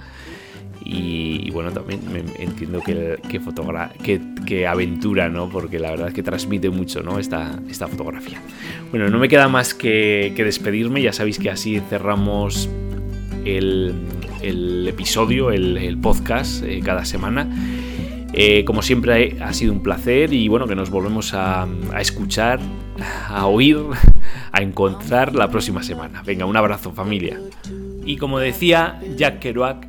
y, 0.84 1.50
bueno, 1.52 1.72
también 1.72 2.02
entiendo 2.40 2.82
que, 2.82 3.20
que, 3.28 4.22
que, 4.46 4.68
aventura, 4.68 5.30
¿no? 5.30 5.50
Porque 5.50 5.80
la 5.80 5.92
verdad 5.92 6.08
es 6.08 6.14
que 6.14 6.24
transmite 6.24 6.70
mucho, 6.70 7.04
¿no? 7.04 7.20
Esta, 7.20 7.60
esta 7.70 7.88
fotografía. 7.88 8.42
Bueno, 8.92 9.10
no 9.10 9.20
me 9.20 9.28
queda 9.28 9.48
más 9.50 9.74
que, 9.74 10.34
despedirme. 10.36 11.02
Ya 11.02 11.14
sabéis 11.14 11.38
que 11.38 11.50
así 11.50 11.82
cerramos 11.90 12.70
el, 13.46 14.88
episodio, 14.88 15.52
el, 15.52 15.98
podcast 16.02 16.64
eh, 16.64 16.82
cada 16.84 17.06
semana. 17.06 17.48
Eh, 18.32 18.64
como 18.64 18.82
siempre 18.82 19.38
ha 19.42 19.54
sido 19.54 19.74
un 19.74 19.82
placer 19.82 20.34
y 20.34 20.48
bueno, 20.48 20.68
que 20.68 20.76
nos 20.76 20.92
volvemos 20.92 21.34
a 21.34 21.68
escuchar, 22.00 22.60
a 23.28 23.48
oír, 23.48 23.78
a 24.52 24.62
encontrar 24.62 25.36
la 25.36 25.50
próxima 25.50 25.84
semana. 25.84 26.24
Venga, 26.26 26.46
un 26.46 26.56
abrazo 26.56 26.92
familia. 26.94 27.40
Y 28.06 28.18
como 28.18 28.40
decía 28.40 29.00
Jack 29.18 29.40
Kerouac, 29.40 29.89